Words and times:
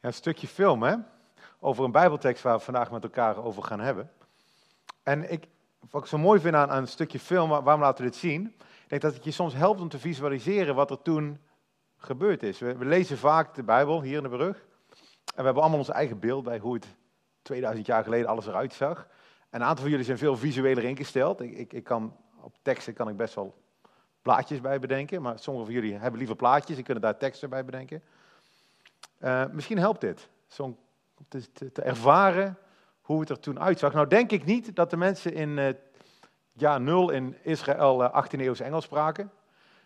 Een 0.00 0.14
stukje 0.14 0.46
film, 0.46 0.82
hè? 0.82 0.94
Over 1.60 1.84
een 1.84 1.92
Bijbeltekst 1.92 2.42
waar 2.42 2.56
we 2.56 2.64
vandaag 2.64 2.90
met 2.90 3.02
elkaar 3.02 3.44
over 3.44 3.62
gaan 3.62 3.80
hebben. 3.80 4.10
En 5.02 5.32
ik, 5.32 5.48
wat 5.90 6.02
ik 6.02 6.08
zo 6.08 6.18
mooi 6.18 6.40
vind 6.40 6.54
aan, 6.54 6.70
een 6.70 6.88
stukje 6.88 7.18
film, 7.18 7.48
waarom 7.48 7.80
laten 7.80 8.04
we 8.04 8.10
dit 8.10 8.20
zien? 8.20 8.46
Ik 8.82 8.88
denk 8.88 9.02
dat 9.02 9.14
het 9.14 9.24
je 9.24 9.30
soms 9.30 9.54
helpt 9.54 9.80
om 9.80 9.88
te 9.88 9.98
visualiseren 9.98 10.74
wat 10.74 10.90
er 10.90 11.02
toen 11.02 11.38
gebeurd 11.96 12.42
is. 12.42 12.58
We, 12.58 12.76
lezen 12.78 13.18
vaak 13.18 13.54
de 13.54 13.62
Bijbel 13.62 14.02
hier 14.02 14.16
in 14.16 14.22
de 14.22 14.28
brug. 14.28 14.56
En 14.56 14.64
we 15.36 15.42
hebben 15.42 15.62
allemaal 15.62 15.78
ons 15.78 15.88
eigen 15.88 16.18
beeld 16.18 16.44
bij 16.44 16.58
hoe 16.58 16.74
het 16.74 16.86
2000 17.42 17.86
jaar 17.86 18.02
geleden 18.04 18.28
alles 18.28 18.46
eruit 18.46 18.74
zag. 18.74 19.06
En 19.50 19.60
een 19.60 19.66
aantal 19.66 19.82
van 19.82 19.90
jullie 19.90 20.04
zijn 20.04 20.18
veel 20.18 20.36
visueler 20.36 20.84
ingesteld. 20.84 21.40
Ik, 21.40 21.52
ik, 21.52 21.72
ik 21.72 21.84
kan, 21.84 22.16
op 22.40 22.54
teksten 22.62 22.94
kan 22.94 23.08
ik 23.08 23.16
best 23.16 23.34
wel 23.34 23.62
plaatjes 24.22 24.60
bij 24.60 24.78
bedenken. 24.78 25.22
Maar 25.22 25.38
sommige 25.38 25.66
van 25.66 25.74
jullie 25.74 25.94
hebben 25.94 26.18
liever 26.18 26.36
plaatjes 26.36 26.76
en 26.76 26.82
kunnen 26.82 27.02
daar 27.02 27.16
teksten 27.16 27.50
bij 27.50 27.64
bedenken. 27.64 28.02
Uh, 29.20 29.44
misschien 29.52 29.78
helpt 29.78 30.00
dit, 30.00 30.28
om 30.58 30.78
te, 31.28 31.52
te, 31.52 31.82
ervaren 31.82 32.58
hoe 33.00 33.20
het 33.20 33.30
er 33.30 33.40
toen 33.40 33.60
uitzag. 33.60 33.92
Nou 33.92 34.08
denk 34.08 34.30
ik 34.30 34.44
niet 34.44 34.76
dat 34.76 34.90
de 34.90 34.96
mensen 34.96 35.34
in 35.34 35.48
uh, 35.48 35.68
jaar 36.52 36.80
nul 36.80 37.10
in 37.10 37.36
Israël 37.42 38.02
uh, 38.02 38.24
18e 38.24 38.40
eeuwse 38.40 38.64
Engels 38.64 38.84
spraken. 38.84 39.30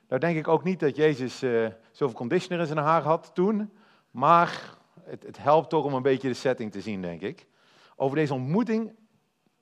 Nou 0.09 0.21
denk 0.21 0.37
ik 0.37 0.49
ook 0.49 0.65
niet 0.65 0.81
dat 0.81 0.97
Jezus 0.97 1.39
zoveel 1.91 2.17
conditioner 2.17 2.61
in 2.61 2.67
zijn 2.67 2.79
haar 2.79 3.03
had 3.03 3.31
toen. 3.35 3.73
Maar 4.11 4.77
het, 5.03 5.23
het 5.23 5.39
helpt 5.39 5.71
toch 5.71 5.85
om 5.85 5.95
een 5.95 6.03
beetje 6.03 6.29
de 6.29 6.35
setting 6.35 6.73
te 6.73 6.81
zien, 6.81 7.03
denk 7.03 7.21
ik. 7.21 7.47
Over 7.97 8.17
deze 8.17 8.35
ontmoeting 8.35 8.95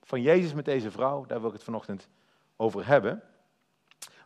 van 0.03 0.23
Jezus 0.23 0.55
met 0.55 0.65
deze 0.65 0.91
vrouw, 0.91 1.25
daar 1.27 1.39
wil 1.39 1.49
ik 1.49 1.55
het 1.55 1.65
vanochtend 1.65 2.09
over 2.57 2.87
hebben. 2.87 3.23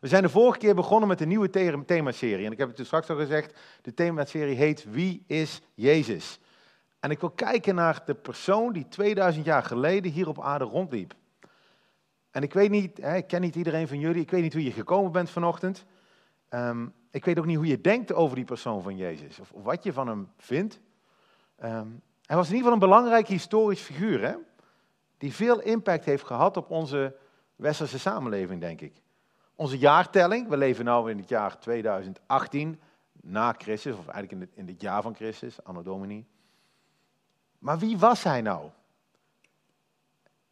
We 0.04 0.10
zijn 0.10 0.22
de 0.22 0.28
vorige 0.28 0.58
keer 0.58 0.74
begonnen 0.74 1.08
met 1.08 1.20
een 1.20 1.28
nieuwe 1.28 1.50
themaserie. 1.86 2.46
En 2.46 2.52
ik 2.52 2.58
heb 2.58 2.68
het 2.68 2.76
dus 2.76 2.86
straks 2.86 3.10
al 3.10 3.16
gezegd, 3.16 3.58
de 3.82 3.94
themaserie 3.94 4.54
heet 4.54 4.90
Wie 4.90 5.24
is 5.26 5.62
Jezus? 5.74 6.40
En 7.00 7.10
ik 7.10 7.20
wil 7.20 7.30
kijken 7.30 7.74
naar 7.74 8.02
de 8.04 8.14
persoon 8.14 8.72
die 8.72 8.88
2000 8.88 9.44
jaar 9.44 9.62
geleden 9.62 10.12
hier 10.12 10.28
op 10.28 10.40
aarde 10.40 10.64
rondliep. 10.64 11.14
En 12.30 12.42
ik 12.42 12.52
weet 12.52 12.70
niet, 12.70 12.98
ik 12.98 13.26
ken 13.26 13.40
niet 13.40 13.56
iedereen 13.56 13.88
van 13.88 13.98
jullie, 13.98 14.22
ik 14.22 14.30
weet 14.30 14.42
niet 14.42 14.52
hoe 14.52 14.64
je 14.64 14.72
gekomen 14.72 15.12
bent 15.12 15.30
vanochtend. 15.30 15.84
Um, 16.50 16.92
ik 17.10 17.24
weet 17.24 17.38
ook 17.38 17.46
niet 17.46 17.56
hoe 17.56 17.66
je 17.66 17.80
denkt 17.80 18.12
over 18.12 18.36
die 18.36 18.44
persoon 18.44 18.82
van 18.82 18.96
Jezus, 18.96 19.40
of, 19.40 19.52
wat 19.54 19.82
je 19.82 19.92
van 19.92 20.08
hem 20.08 20.28
vindt. 20.38 20.80
Um, 21.62 22.02
hij 22.26 22.36
was 22.36 22.48
in 22.48 22.54
ieder 22.54 22.70
geval 22.70 22.72
een 22.72 22.78
belangrijk 22.78 23.28
historisch 23.28 23.80
figuur, 23.80 24.20
hè? 24.20 24.34
die 25.18 25.32
veel 25.32 25.60
impact 25.60 26.04
heeft 26.04 26.24
gehad 26.24 26.56
op 26.56 26.70
onze 26.70 27.16
westerse 27.56 27.98
samenleving, 27.98 28.60
denk 28.60 28.80
ik. 28.80 29.02
Onze 29.56 29.78
jaartelling, 29.78 30.48
we 30.48 30.56
leven 30.56 30.84
nu 30.84 31.10
in 31.10 31.18
het 31.18 31.28
jaar 31.28 31.58
2018, 31.58 32.80
na 33.12 33.54
Christus, 33.58 33.92
of 33.92 34.08
eigenlijk 34.08 34.32
in 34.32 34.40
het, 34.40 34.50
in 34.54 34.66
het 34.66 34.80
jaar 34.80 35.02
van 35.02 35.14
Christus, 35.14 35.64
anno 35.64 35.82
domini. 35.82 36.26
Maar 37.58 37.78
wie 37.78 37.98
was 37.98 38.22
hij 38.22 38.40
nou? 38.40 38.70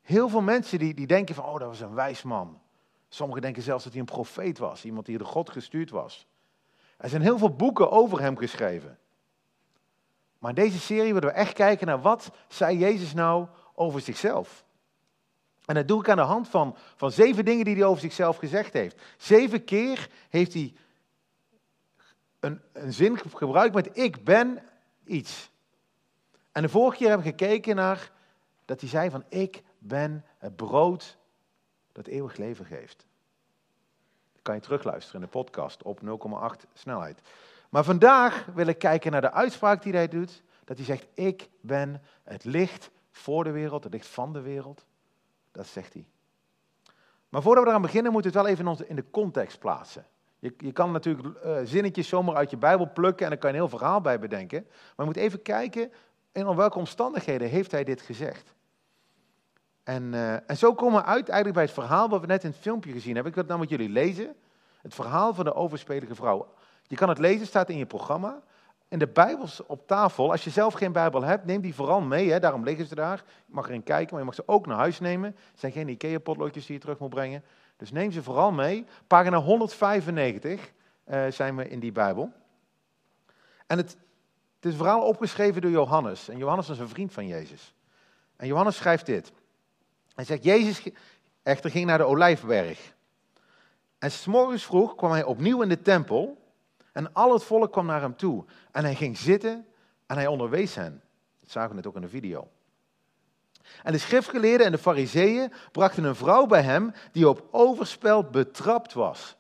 Heel 0.03 0.29
veel 0.29 0.41
mensen 0.41 0.79
die, 0.79 0.95
die 0.95 1.07
denken 1.07 1.35
van, 1.35 1.45
oh 1.45 1.59
dat 1.59 1.69
was 1.69 1.81
een 1.81 1.95
wijs 1.95 2.23
man. 2.23 2.61
Sommigen 3.09 3.43
denken 3.43 3.63
zelfs 3.63 3.85
dat 3.85 3.93
hij 3.93 4.01
een 4.01 4.07
profeet 4.07 4.59
was, 4.59 4.85
iemand 4.85 5.07
die 5.07 5.19
door 5.19 5.27
God 5.27 5.51
gestuurd 5.51 5.91
was. 5.91 6.27
Er 6.97 7.09
zijn 7.09 7.23
heel 7.23 7.39
veel 7.39 7.57
boeken 7.57 7.91
over 7.91 8.21
hem 8.21 8.37
geschreven. 8.37 8.99
Maar 10.39 10.51
in 10.51 10.63
deze 10.63 10.79
serie 10.79 11.15
willen 11.15 11.29
we 11.29 11.35
echt 11.35 11.53
kijken 11.53 11.87
naar 11.87 12.01
wat 12.01 12.31
zei 12.49 12.79
Jezus 12.79 13.15
nou 13.15 13.47
over 13.75 14.01
zichzelf. 14.01 14.65
En 15.73 15.79
dat 15.79 15.89
doe 15.89 16.01
ik 16.01 16.09
aan 16.09 16.17
de 16.17 16.23
hand 16.23 16.49
van, 16.49 16.77
van 16.97 17.13
zeven 17.13 17.45
dingen 17.45 17.65
die 17.65 17.75
hij 17.75 17.85
over 17.85 18.01
zichzelf 18.01 18.37
gezegd 18.37 18.73
heeft. 18.73 19.01
Zeven 19.17 19.65
keer 19.65 20.09
heeft 20.29 20.53
hij 20.53 20.75
een, 22.41 22.61
een 22.73 22.93
zin 22.93 23.19
gebruikt 23.19 23.75
met 23.75 23.99
ik 23.99 24.25
ben 24.25 24.63
iets. 25.05 25.51
En 26.53 26.63
de 26.63 26.69
vorige 26.69 26.97
keer 26.97 27.09
hebben 27.09 27.27
we 27.27 27.33
gekeken 27.33 27.77
naar 27.77 28.11
dat 28.65 28.81
hij 28.81 28.89
zei 28.89 29.11
van 29.11 29.25
ik 29.29 29.63
ben 29.79 30.25
het 30.39 30.57
brood 30.57 31.19
dat 31.93 32.07
eeuwig 32.07 32.37
leven 32.37 32.65
geeft. 32.65 33.07
Dat 34.33 34.43
kan 34.43 34.55
je 34.55 34.61
terugluisteren 34.61 35.21
in 35.21 35.27
de 35.27 35.33
podcast 35.33 35.83
op 35.83 36.01
0,8 36.01 36.73
snelheid. 36.73 37.21
Maar 37.69 37.85
vandaag 37.85 38.47
wil 38.55 38.67
ik 38.67 38.79
kijken 38.79 39.13
naar 39.13 39.21
de 39.21 39.33
uitspraak 39.33 39.83
die 39.83 39.93
hij 39.93 40.09
doet. 40.09 40.43
Dat 40.65 40.77
hij 40.77 40.87
zegt 40.87 41.07
ik 41.15 41.49
ben 41.61 42.03
het 42.23 42.45
licht 42.45 42.91
voor 43.11 43.45
de 43.45 43.51
wereld, 43.51 43.85
het 43.85 43.93
licht 43.93 44.07
van 44.07 44.33
de 44.33 44.41
wereld. 44.41 44.85
Dat 45.53 45.67
zegt 45.67 45.93
hij. 45.93 46.07
Maar 47.29 47.43
voordat 47.43 47.65
we 47.65 47.69
eraan 47.71 47.83
beginnen, 47.83 48.13
moeten 48.13 48.33
we 48.33 48.39
het 48.39 48.47
wel 48.47 48.57
even 48.57 48.89
in 48.89 48.97
de 48.97 49.11
context 49.11 49.59
plaatsen. 49.59 50.07
Je, 50.39 50.55
je 50.57 50.73
kan 50.73 50.93
natuurlijk 50.93 51.45
uh, 51.45 51.57
zinnetjes 51.65 52.09
zomaar 52.09 52.35
uit 52.35 52.51
je 52.51 52.57
Bijbel 52.57 52.91
plukken 52.93 53.25
en 53.25 53.31
daar 53.31 53.41
kan 53.41 53.51
je 53.51 53.57
een 53.57 53.63
heel 53.63 53.79
verhaal 53.79 54.01
bij 54.01 54.19
bedenken. 54.19 54.63
Maar 54.67 54.93
je 54.97 55.05
moet 55.05 55.17
even 55.17 55.43
kijken 55.43 55.93
in 56.33 56.55
welke 56.55 56.79
omstandigheden 56.79 57.49
heeft 57.49 57.71
hij 57.71 57.85
dit 57.85 58.01
gezegd. 58.01 58.55
En, 59.83 60.13
uh, 60.13 60.51
en 60.51 60.57
zo 60.57 60.75
komen 60.75 61.01
we 61.01 61.07
uit 61.07 61.29
eigenlijk 61.29 61.55
bij 61.55 61.65
het 61.65 61.73
verhaal 61.73 62.09
wat 62.09 62.21
we 62.21 62.27
net 62.27 62.45
in 62.45 62.51
het 62.51 62.59
filmpje 62.59 62.93
gezien 62.93 63.15
hebben. 63.15 63.33
Ik 63.33 63.35
wil 63.35 63.45
het 63.45 63.53
nou 63.53 63.61
met 63.61 63.79
jullie 63.79 63.93
lezen. 63.93 64.37
Het 64.83 64.95
verhaal 64.95 65.35
van 65.35 65.45
de 65.45 65.55
overspelige 65.55 66.15
vrouw. 66.15 66.55
Je 66.87 66.97
kan 66.97 67.09
het 67.09 67.19
lezen, 67.19 67.47
staat 67.47 67.69
in 67.69 67.77
je 67.77 67.87
programma. 67.87 68.43
En 68.93 68.99
de 68.99 69.07
Bijbels 69.07 69.67
op 69.67 69.87
tafel, 69.87 70.31
als 70.31 70.45
je 70.45 70.51
zelf 70.51 70.75
geen 70.75 70.93
Bijbel 70.93 71.23
hebt, 71.23 71.45
neem 71.45 71.61
die 71.61 71.75
vooral 71.75 72.01
mee. 72.01 72.31
Hè, 72.31 72.41
daarom 72.41 72.65
liggen 72.65 72.87
ze 72.87 72.95
daar. 72.95 73.25
Je 73.47 73.53
mag 73.55 73.67
erin 73.67 73.83
kijken, 73.83 74.11
maar 74.11 74.19
je 74.19 74.25
mag 74.25 74.35
ze 74.35 74.43
ook 74.47 74.67
naar 74.67 74.77
huis 74.77 75.01
nemen. 75.01 75.37
Het 75.51 75.61
zijn 75.61 75.73
geen 75.73 75.89
Ikea-potloodjes 75.89 76.67
die 76.67 76.75
je 76.75 76.81
terug 76.81 76.99
moet 76.99 77.11
brengen. 77.11 77.45
Dus 77.77 77.91
neem 77.91 78.13
ze 78.13 78.23
vooral 78.23 78.53
mee. 78.53 78.87
Pagina 79.07 79.39
195 79.39 80.73
uh, 81.07 81.27
zijn 81.29 81.57
we 81.57 81.69
in 81.69 81.81
die 81.81 81.93
Bijbel. 81.93 82.33
En 83.67 83.77
het, 83.77 83.97
het 84.57 84.73
is 84.73 84.77
vooral 84.77 85.03
opgeschreven 85.03 85.63
door 85.63 85.71
Johannes. 85.71 86.29
En 86.29 86.39
Johannes 86.39 86.69
is 86.69 86.79
een 86.79 86.89
vriend 86.89 87.13
van 87.13 87.27
Jezus. 87.27 87.75
En 88.37 88.47
Johannes 88.47 88.77
schrijft 88.77 89.07
dit. 89.07 89.33
Hij 90.15 90.25
zegt, 90.25 90.45
Jezus 90.45 90.89
echter 91.43 91.71
ging 91.71 91.87
naar 91.87 91.99
de 91.99 92.05
Olijfberg. 92.05 92.95
En 93.99 94.11
s'morgens 94.11 94.65
vroeg 94.65 94.95
kwam 94.95 95.11
hij 95.11 95.25
opnieuw 95.25 95.63
in 95.63 95.69
de 95.69 95.83
tempel... 95.83 96.42
En 96.93 97.13
al 97.13 97.33
het 97.33 97.45
volk 97.45 97.73
kwam 97.73 97.87
naar 97.87 98.01
hem 98.01 98.17
toe. 98.17 98.45
En 98.71 98.85
hij 98.85 98.95
ging 98.95 99.19
zitten 99.19 99.67
en 100.07 100.17
hij 100.17 100.27
onderwees 100.27 100.75
hen. 100.75 101.03
Dat 101.41 101.51
zagen 101.51 101.71
we 101.71 101.75
net 101.77 101.87
ook 101.87 101.95
in 101.95 102.01
de 102.01 102.09
video. 102.09 102.49
En 103.83 103.93
de 103.93 103.99
schriftgeleerden 103.99 104.67
en 104.67 104.73
de 104.73 104.79
fariseeën 104.79 105.53
brachten 105.73 106.05
een 106.05 106.15
vrouw 106.15 106.47
bij 106.47 106.63
hem 106.63 106.93
die 107.13 107.29
op 107.29 107.49
overspel 107.51 108.25
betrapt 108.25 108.93
was. 108.93 109.37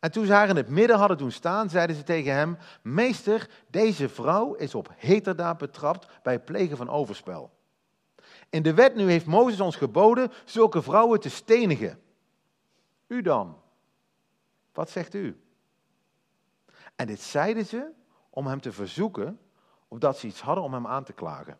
En 0.00 0.10
toen 0.10 0.26
ze 0.26 0.32
haar 0.32 0.48
in 0.48 0.56
het 0.56 0.68
midden 0.68 0.96
hadden 0.96 1.18
doen 1.18 1.32
staan, 1.32 1.70
zeiden 1.70 1.96
ze 1.96 2.02
tegen 2.02 2.32
hem: 2.32 2.58
Meester, 2.82 3.48
deze 3.70 4.08
vrouw 4.08 4.54
is 4.54 4.74
op 4.74 4.92
heterdaad 4.96 5.58
betrapt 5.58 6.08
bij 6.22 6.32
het 6.32 6.44
plegen 6.44 6.76
van 6.76 6.88
overspel. 6.88 7.50
In 8.50 8.62
de 8.62 8.74
wet 8.74 8.94
nu 8.94 9.10
heeft 9.10 9.26
Mozes 9.26 9.60
ons 9.60 9.76
geboden 9.76 10.32
zulke 10.44 10.82
vrouwen 10.82 11.20
te 11.20 11.30
stenigen. 11.30 12.00
U 13.06 13.22
dan, 13.22 13.60
wat 14.72 14.90
zegt 14.90 15.14
u? 15.14 15.40
En 16.98 17.06
dit 17.06 17.20
zeiden 17.20 17.66
ze 17.66 17.90
om 18.30 18.46
hem 18.46 18.60
te 18.60 18.72
verzoeken, 18.72 19.38
omdat 19.88 20.18
ze 20.18 20.26
iets 20.26 20.40
hadden 20.40 20.64
om 20.64 20.72
hem 20.74 20.86
aan 20.86 21.04
te 21.04 21.12
klagen. 21.12 21.58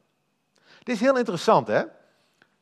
Dit 0.82 0.94
is 0.94 1.00
heel 1.00 1.18
interessant, 1.18 1.66
hè? 1.66 1.82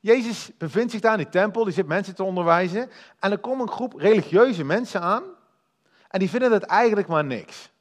Jezus 0.00 0.50
bevindt 0.58 0.92
zich 0.92 1.00
daar 1.00 1.12
in 1.12 1.18
die 1.18 1.28
tempel, 1.28 1.64
die 1.64 1.72
zit 1.72 1.86
mensen 1.86 2.14
te 2.14 2.22
onderwijzen. 2.22 2.90
En 3.20 3.30
er 3.30 3.38
komt 3.38 3.60
een 3.60 3.70
groep 3.70 3.94
religieuze 3.94 4.64
mensen 4.64 5.00
aan. 5.00 5.22
En 6.08 6.18
die 6.18 6.30
vinden 6.30 6.50
dat 6.50 6.62
eigenlijk 6.62 7.08
maar 7.08 7.24
niks. 7.24 7.72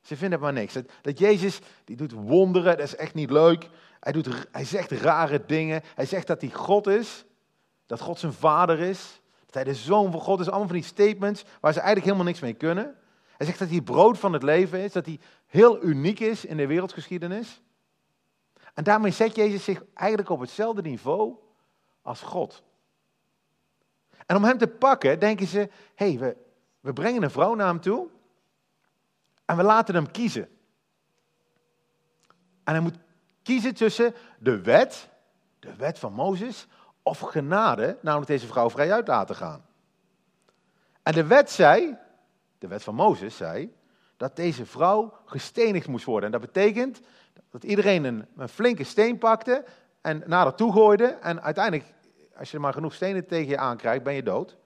Ze 0.00 0.16
vinden 0.16 0.30
het 0.30 0.40
maar 0.40 0.52
niks. 0.52 0.76
Dat, 1.02 1.18
Jezus, 1.18 1.60
die 1.84 1.96
doet 1.96 2.12
wonderen, 2.12 2.76
dat 2.76 2.86
is 2.86 2.96
echt 2.96 3.14
niet 3.14 3.30
leuk. 3.30 3.68
Hij, 4.00 4.12
doet, 4.12 4.28
hij 4.52 4.64
zegt 4.64 4.90
rare 4.90 5.46
dingen. 5.46 5.82
Hij 5.94 6.06
zegt 6.06 6.26
dat 6.26 6.40
hij 6.40 6.50
God 6.50 6.86
is. 6.86 7.24
Dat 7.86 8.00
God 8.00 8.18
zijn 8.18 8.32
vader 8.32 8.80
is. 8.80 9.20
Dat 9.44 9.54
hij 9.54 9.64
de 9.64 9.74
zoon 9.74 10.10
van 10.12 10.20
God 10.20 10.40
is. 10.40 10.48
Allemaal 10.48 10.66
van 10.66 10.76
die 10.76 10.84
statements 10.84 11.44
waar 11.60 11.72
ze 11.72 11.80
eigenlijk 11.80 12.06
helemaal 12.06 12.26
niks 12.26 12.40
mee 12.40 12.54
kunnen. 12.54 12.96
Hij 13.42 13.50
zegt 13.50 13.62
dat 13.62 13.72
hij 13.76 13.80
brood 13.80 14.18
van 14.18 14.32
het 14.32 14.42
leven 14.42 14.80
is, 14.80 14.92
dat 14.92 15.06
hij 15.06 15.20
heel 15.46 15.82
uniek 15.82 16.20
is 16.20 16.44
in 16.44 16.56
de 16.56 16.66
wereldgeschiedenis. 16.66 17.62
En 18.74 18.84
daarmee 18.84 19.10
zet 19.10 19.36
Jezus 19.36 19.64
zich 19.64 19.82
eigenlijk 19.94 20.28
op 20.28 20.40
hetzelfde 20.40 20.82
niveau 20.82 21.34
als 22.02 22.20
God. 22.20 22.62
En 24.26 24.36
om 24.36 24.44
hem 24.44 24.58
te 24.58 24.66
pakken, 24.66 25.18
denken 25.18 25.46
ze: 25.46 25.58
hé, 25.94 26.08
hey, 26.08 26.18
we, 26.18 26.36
we 26.80 26.92
brengen 26.92 27.22
een 27.22 27.30
vrouw 27.30 27.54
naar 27.54 27.66
hem 27.66 27.80
toe 27.80 28.08
en 29.44 29.56
we 29.56 29.62
laten 29.62 29.94
hem 29.94 30.10
kiezen. 30.10 30.48
En 32.64 32.72
hij 32.72 32.80
moet 32.80 32.98
kiezen 33.42 33.74
tussen 33.74 34.14
de 34.38 34.60
wet, 34.60 35.08
de 35.58 35.74
wet 35.74 35.98
van 35.98 36.12
Mozes, 36.12 36.66
of 37.02 37.18
genade, 37.18 37.98
namelijk 38.02 38.30
deze 38.30 38.46
vrouw 38.46 38.70
vrij 38.70 38.92
uit 38.92 39.08
laten 39.08 39.36
gaan. 39.36 39.66
En 41.02 41.12
de 41.12 41.26
wet 41.26 41.50
zei, 41.50 41.96
de 42.62 42.68
wet 42.68 42.82
van 42.82 42.94
Mozes 42.94 43.36
zei, 43.36 43.74
dat 44.16 44.36
deze 44.36 44.66
vrouw 44.66 45.14
gestenigd 45.24 45.88
moest 45.88 46.04
worden. 46.04 46.32
En 46.32 46.40
dat 46.40 46.52
betekent 46.52 47.00
dat 47.50 47.64
iedereen 47.64 48.04
een, 48.04 48.26
een 48.36 48.48
flinke 48.48 48.84
steen 48.84 49.18
pakte 49.18 49.64
en 50.00 50.22
naar 50.26 50.42
haar 50.42 50.54
toe 50.54 50.72
gooide. 50.72 51.04
En 51.06 51.42
uiteindelijk, 51.42 51.94
als 52.36 52.50
je 52.50 52.58
maar 52.58 52.72
genoeg 52.72 52.94
stenen 52.94 53.26
tegen 53.26 53.48
je 53.48 53.58
aankrijgt, 53.58 54.02
ben 54.02 54.14
je 54.14 54.22
dood. 54.22 54.56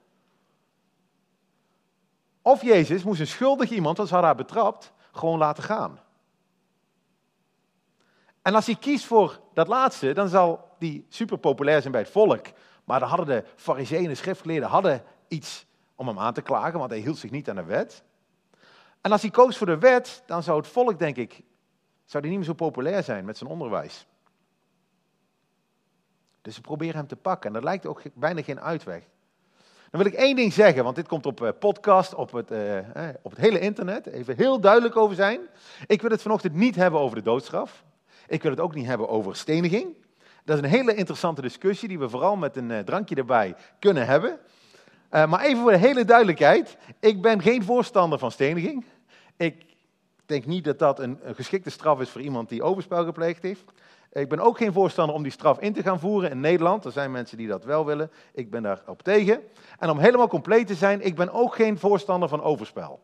Of 2.41 2.61
Jezus 2.61 3.03
moest 3.03 3.19
een 3.19 3.27
schuldig 3.27 3.69
iemand, 3.69 3.97
want 3.97 4.09
ze 4.09 4.15
had 4.15 4.23
haar 4.23 4.35
betrapt, 4.35 4.93
gewoon 5.11 5.37
laten 5.37 5.63
gaan. 5.63 5.99
En 8.41 8.55
als 8.55 8.65
hij 8.65 8.75
kiest 8.75 9.05
voor 9.05 9.39
dat 9.53 9.67
laatste, 9.67 10.13
dan 10.13 10.27
zal 10.27 10.75
die 10.79 11.05
super 11.09 11.37
populair 11.37 11.79
zijn 11.81 11.91
bij 11.91 12.01
het 12.01 12.11
volk. 12.11 12.45
Maar 12.83 12.99
dan 12.99 13.09
hadden 13.09 13.25
de 13.25 13.43
fariseeën 13.55 14.03
en 14.03 14.09
de 14.09 14.15
schriftgeleerden 14.15 14.69
hadden 14.69 15.03
iets 15.27 15.66
om 15.97 16.07
hem 16.07 16.19
aan 16.19 16.33
te 16.33 16.41
klagen, 16.41 16.79
want 16.79 16.91
hij 16.91 16.99
hield 16.99 17.17
zich 17.17 17.31
niet 17.31 17.49
aan 17.49 17.55
de 17.55 17.63
wet. 17.63 18.03
En 19.01 19.11
als 19.11 19.21
hij 19.21 19.31
koos 19.31 19.57
voor 19.57 19.67
de 19.67 19.77
wet, 19.77 20.23
dan 20.25 20.43
zou 20.43 20.57
het 20.57 20.67
volk, 20.67 20.99
denk 20.99 21.15
ik, 21.15 21.41
zou 22.05 22.23
hij 22.23 22.29
niet 22.29 22.37
meer 22.39 22.47
zo 22.47 22.53
populair 22.53 23.03
zijn 23.03 23.25
met 23.25 23.37
zijn 23.37 23.49
onderwijs. 23.49 24.07
Dus 26.41 26.55
ze 26.55 26.61
proberen 26.61 26.95
hem 26.95 27.07
te 27.07 27.15
pakken 27.15 27.47
en 27.47 27.53
dat 27.53 27.63
lijkt 27.63 27.85
ook 27.85 28.01
bijna 28.13 28.41
geen 28.41 28.61
uitweg. 28.61 29.03
Dan 29.91 30.01
wil 30.01 30.11
ik 30.11 30.17
één 30.17 30.35
ding 30.35 30.53
zeggen, 30.53 30.83
want 30.83 30.95
dit 30.95 31.07
komt 31.07 31.25
op 31.25 31.43
eh, 31.43 31.49
podcast, 31.59 32.13
op 32.13 32.31
het, 32.31 32.51
uh, 32.51 32.79
op 33.21 33.31
het 33.31 33.39
hele 33.39 33.59
internet. 33.59 34.07
Even 34.07 34.35
heel 34.35 34.59
duidelijk 34.59 34.97
over 34.97 35.15
zijn. 35.15 35.39
Ik 35.87 36.01
wil 36.01 36.11
het 36.11 36.21
vanochtend 36.21 36.53
niet 36.53 36.75
hebben 36.75 36.99
over 36.99 37.15
de 37.15 37.23
doodstraf. 37.23 37.83
Ik 38.27 38.41
wil 38.41 38.51
het 38.51 38.59
ook 38.59 38.75
niet 38.75 38.85
hebben 38.85 39.09
over 39.09 39.35
steniging. 39.35 39.95
Dat 40.43 40.57
is 40.57 40.63
een 40.63 40.69
hele 40.69 40.95
interessante 40.95 41.41
discussie 41.41 41.87
die 41.87 41.99
we 41.99 42.09
vooral 42.09 42.35
met 42.35 42.57
een 42.57 42.69
uh, 42.69 42.79
drankje 42.79 43.15
erbij 43.15 43.55
kunnen 43.79 44.05
hebben. 44.05 44.39
Maar 45.09 45.41
even 45.41 45.61
voor 45.61 45.71
de 45.71 45.77
hele 45.77 46.05
duidelijkheid. 46.05 46.77
Ik 46.99 47.21
ben 47.21 47.41
geen 47.41 47.63
voorstander 47.63 48.19
van 48.19 48.31
steniging. 48.31 48.85
Ik 49.37 49.65
denk 50.25 50.45
niet 50.45 50.63
dat 50.63 50.79
dat 50.79 50.99
een, 50.99 51.19
een 51.23 51.35
geschikte 51.35 51.69
straf 51.69 52.01
is 52.01 52.09
voor 52.09 52.21
iemand 52.21 52.49
die 52.49 52.63
overspel 52.63 53.05
gepleegd 53.05 53.41
heeft. 53.41 53.63
Ik 54.11 54.29
ben 54.29 54.39
ook 54.39 54.57
geen 54.57 54.73
voorstander 54.73 55.15
om 55.15 55.23
die 55.23 55.31
straf 55.31 55.59
in 55.59 55.73
te 55.73 55.81
gaan 55.81 55.99
voeren 55.99 56.29
in 56.29 56.39
Nederland. 56.39 56.85
Er 56.85 56.91
zijn 56.91 57.11
mensen 57.11 57.37
die 57.37 57.47
dat 57.47 57.63
wel 57.63 57.85
willen. 57.85 58.11
Ik 58.33 58.49
ben 58.49 58.63
daarop 58.63 59.01
tegen. 59.01 59.41
En 59.79 59.89
om 59.89 59.99
helemaal 59.99 60.27
compleet 60.27 60.67
te 60.67 60.75
zijn, 60.75 61.05
ik 61.05 61.15
ben 61.15 61.33
ook 61.33 61.55
geen 61.55 61.77
voorstander 61.77 62.29
van 62.29 62.43
overspel. 62.43 62.99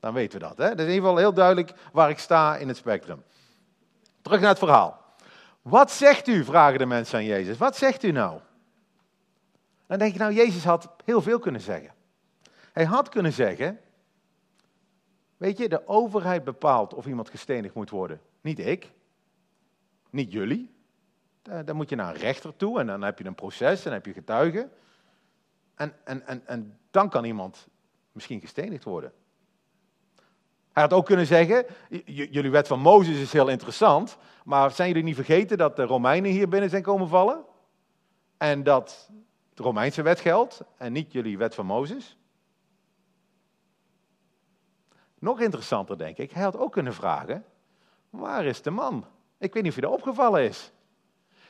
Dan 0.00 0.14
weten 0.14 0.40
we 0.40 0.46
dat. 0.46 0.56
Hè? 0.56 0.68
Dat 0.68 0.78
is 0.78 0.84
in 0.84 0.90
ieder 0.90 1.00
geval 1.00 1.16
heel 1.16 1.32
duidelijk 1.32 1.72
waar 1.92 2.10
ik 2.10 2.18
sta 2.18 2.56
in 2.56 2.68
het 2.68 2.76
spectrum. 2.76 3.22
Terug 4.22 4.40
naar 4.40 4.48
het 4.48 4.58
verhaal. 4.58 5.04
Wat 5.62 5.90
zegt 5.90 6.28
u, 6.28 6.44
vragen 6.44 6.78
de 6.78 6.86
mensen 6.86 7.18
aan 7.18 7.24
Jezus. 7.24 7.58
Wat 7.58 7.76
zegt 7.76 8.02
u 8.02 8.10
nou? 8.10 8.40
Dan 9.88 9.98
denk 9.98 10.12
je, 10.12 10.18
nou, 10.18 10.32
Jezus 10.32 10.64
had 10.64 10.90
heel 11.04 11.22
veel 11.22 11.38
kunnen 11.38 11.60
zeggen. 11.60 11.94
Hij 12.72 12.84
had 12.84 13.08
kunnen 13.08 13.32
zeggen, 13.32 13.80
weet 15.36 15.58
je, 15.58 15.68
de 15.68 15.88
overheid 15.88 16.44
bepaalt 16.44 16.94
of 16.94 17.06
iemand 17.06 17.30
gestenigd 17.30 17.74
moet 17.74 17.90
worden. 17.90 18.20
Niet 18.40 18.58
ik. 18.58 18.92
Niet 20.10 20.32
jullie. 20.32 20.74
Dan 21.42 21.76
moet 21.76 21.88
je 21.88 21.96
naar 21.96 22.14
een 22.14 22.20
rechter 22.20 22.56
toe 22.56 22.80
en 22.80 22.86
dan 22.86 23.02
heb 23.02 23.18
je 23.18 23.24
een 23.24 23.34
proces 23.34 23.78
en 23.78 23.84
dan 23.84 23.92
heb 23.92 24.06
je 24.06 24.12
getuigen. 24.12 24.70
En, 25.74 25.94
en, 26.04 26.26
en, 26.26 26.46
en 26.46 26.78
dan 26.90 27.08
kan 27.08 27.24
iemand 27.24 27.68
misschien 28.12 28.40
gestenigd 28.40 28.84
worden. 28.84 29.12
Hij 30.72 30.82
had 30.82 30.92
ook 30.92 31.06
kunnen 31.06 31.26
zeggen, 31.26 31.66
jullie 32.04 32.50
wet 32.50 32.66
van 32.66 32.80
Mozes 32.80 33.16
is 33.16 33.32
heel 33.32 33.48
interessant, 33.48 34.18
maar 34.44 34.70
zijn 34.70 34.88
jullie 34.88 35.02
niet 35.02 35.14
vergeten 35.14 35.58
dat 35.58 35.76
de 35.76 35.84
Romeinen 35.84 36.30
hier 36.30 36.48
binnen 36.48 36.70
zijn 36.70 36.82
komen 36.82 37.08
vallen? 37.08 37.44
En 38.36 38.62
dat 38.62 39.10
de 39.58 39.64
Romeinse 39.64 40.02
wet 40.02 40.20
geldt 40.20 40.60
en 40.76 40.92
niet 40.92 41.12
jullie 41.12 41.38
wet 41.38 41.54
van 41.54 41.66
Mozes? 41.66 42.16
Nog 45.18 45.40
interessanter 45.40 45.98
denk 45.98 46.16
ik, 46.16 46.30
hij 46.30 46.42
had 46.42 46.56
ook 46.56 46.72
kunnen 46.72 46.94
vragen, 46.94 47.44
waar 48.10 48.44
is 48.44 48.62
de 48.62 48.70
man? 48.70 49.06
Ik 49.38 49.54
weet 49.54 49.62
niet 49.62 49.70
of 49.72 49.78
je 49.78 49.84
dat 49.84 49.92
opgevallen 49.92 50.42
is. 50.42 50.72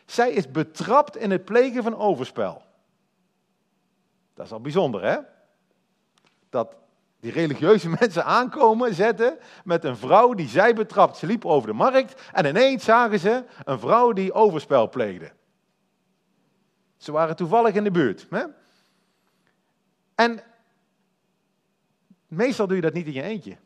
Zij 0.06 0.30
is 0.30 0.50
betrapt 0.50 1.16
in 1.16 1.30
het 1.30 1.44
plegen 1.44 1.82
van 1.82 1.96
overspel. 1.96 2.62
Dat 4.34 4.46
is 4.46 4.52
al 4.52 4.60
bijzonder, 4.60 5.02
hè? 5.02 5.18
Dat 6.50 6.76
die 7.20 7.32
religieuze 7.32 7.88
mensen 8.00 8.24
aankomen, 8.24 8.94
zetten 8.94 9.38
met 9.64 9.84
een 9.84 9.96
vrouw 9.96 10.34
die 10.34 10.48
zij 10.48 10.74
betrapt. 10.74 11.16
Ze 11.16 11.26
liep 11.26 11.44
over 11.44 11.68
de 11.68 11.74
markt 11.74 12.22
en 12.32 12.46
ineens 12.46 12.84
zagen 12.84 13.18
ze 13.18 13.44
een 13.64 13.78
vrouw 13.78 14.12
die 14.12 14.32
overspel 14.32 14.88
pleegde. 14.88 15.32
Ze 16.98 17.12
waren 17.12 17.36
toevallig 17.36 17.74
in 17.74 17.84
de 17.84 17.90
buurt. 17.90 18.26
Hè? 18.30 18.44
En 20.14 20.40
meestal 22.26 22.66
doe 22.66 22.76
je 22.76 22.82
dat 22.82 22.92
niet 22.92 23.06
in 23.06 23.12
je 23.12 23.22
eentje. 23.22 23.56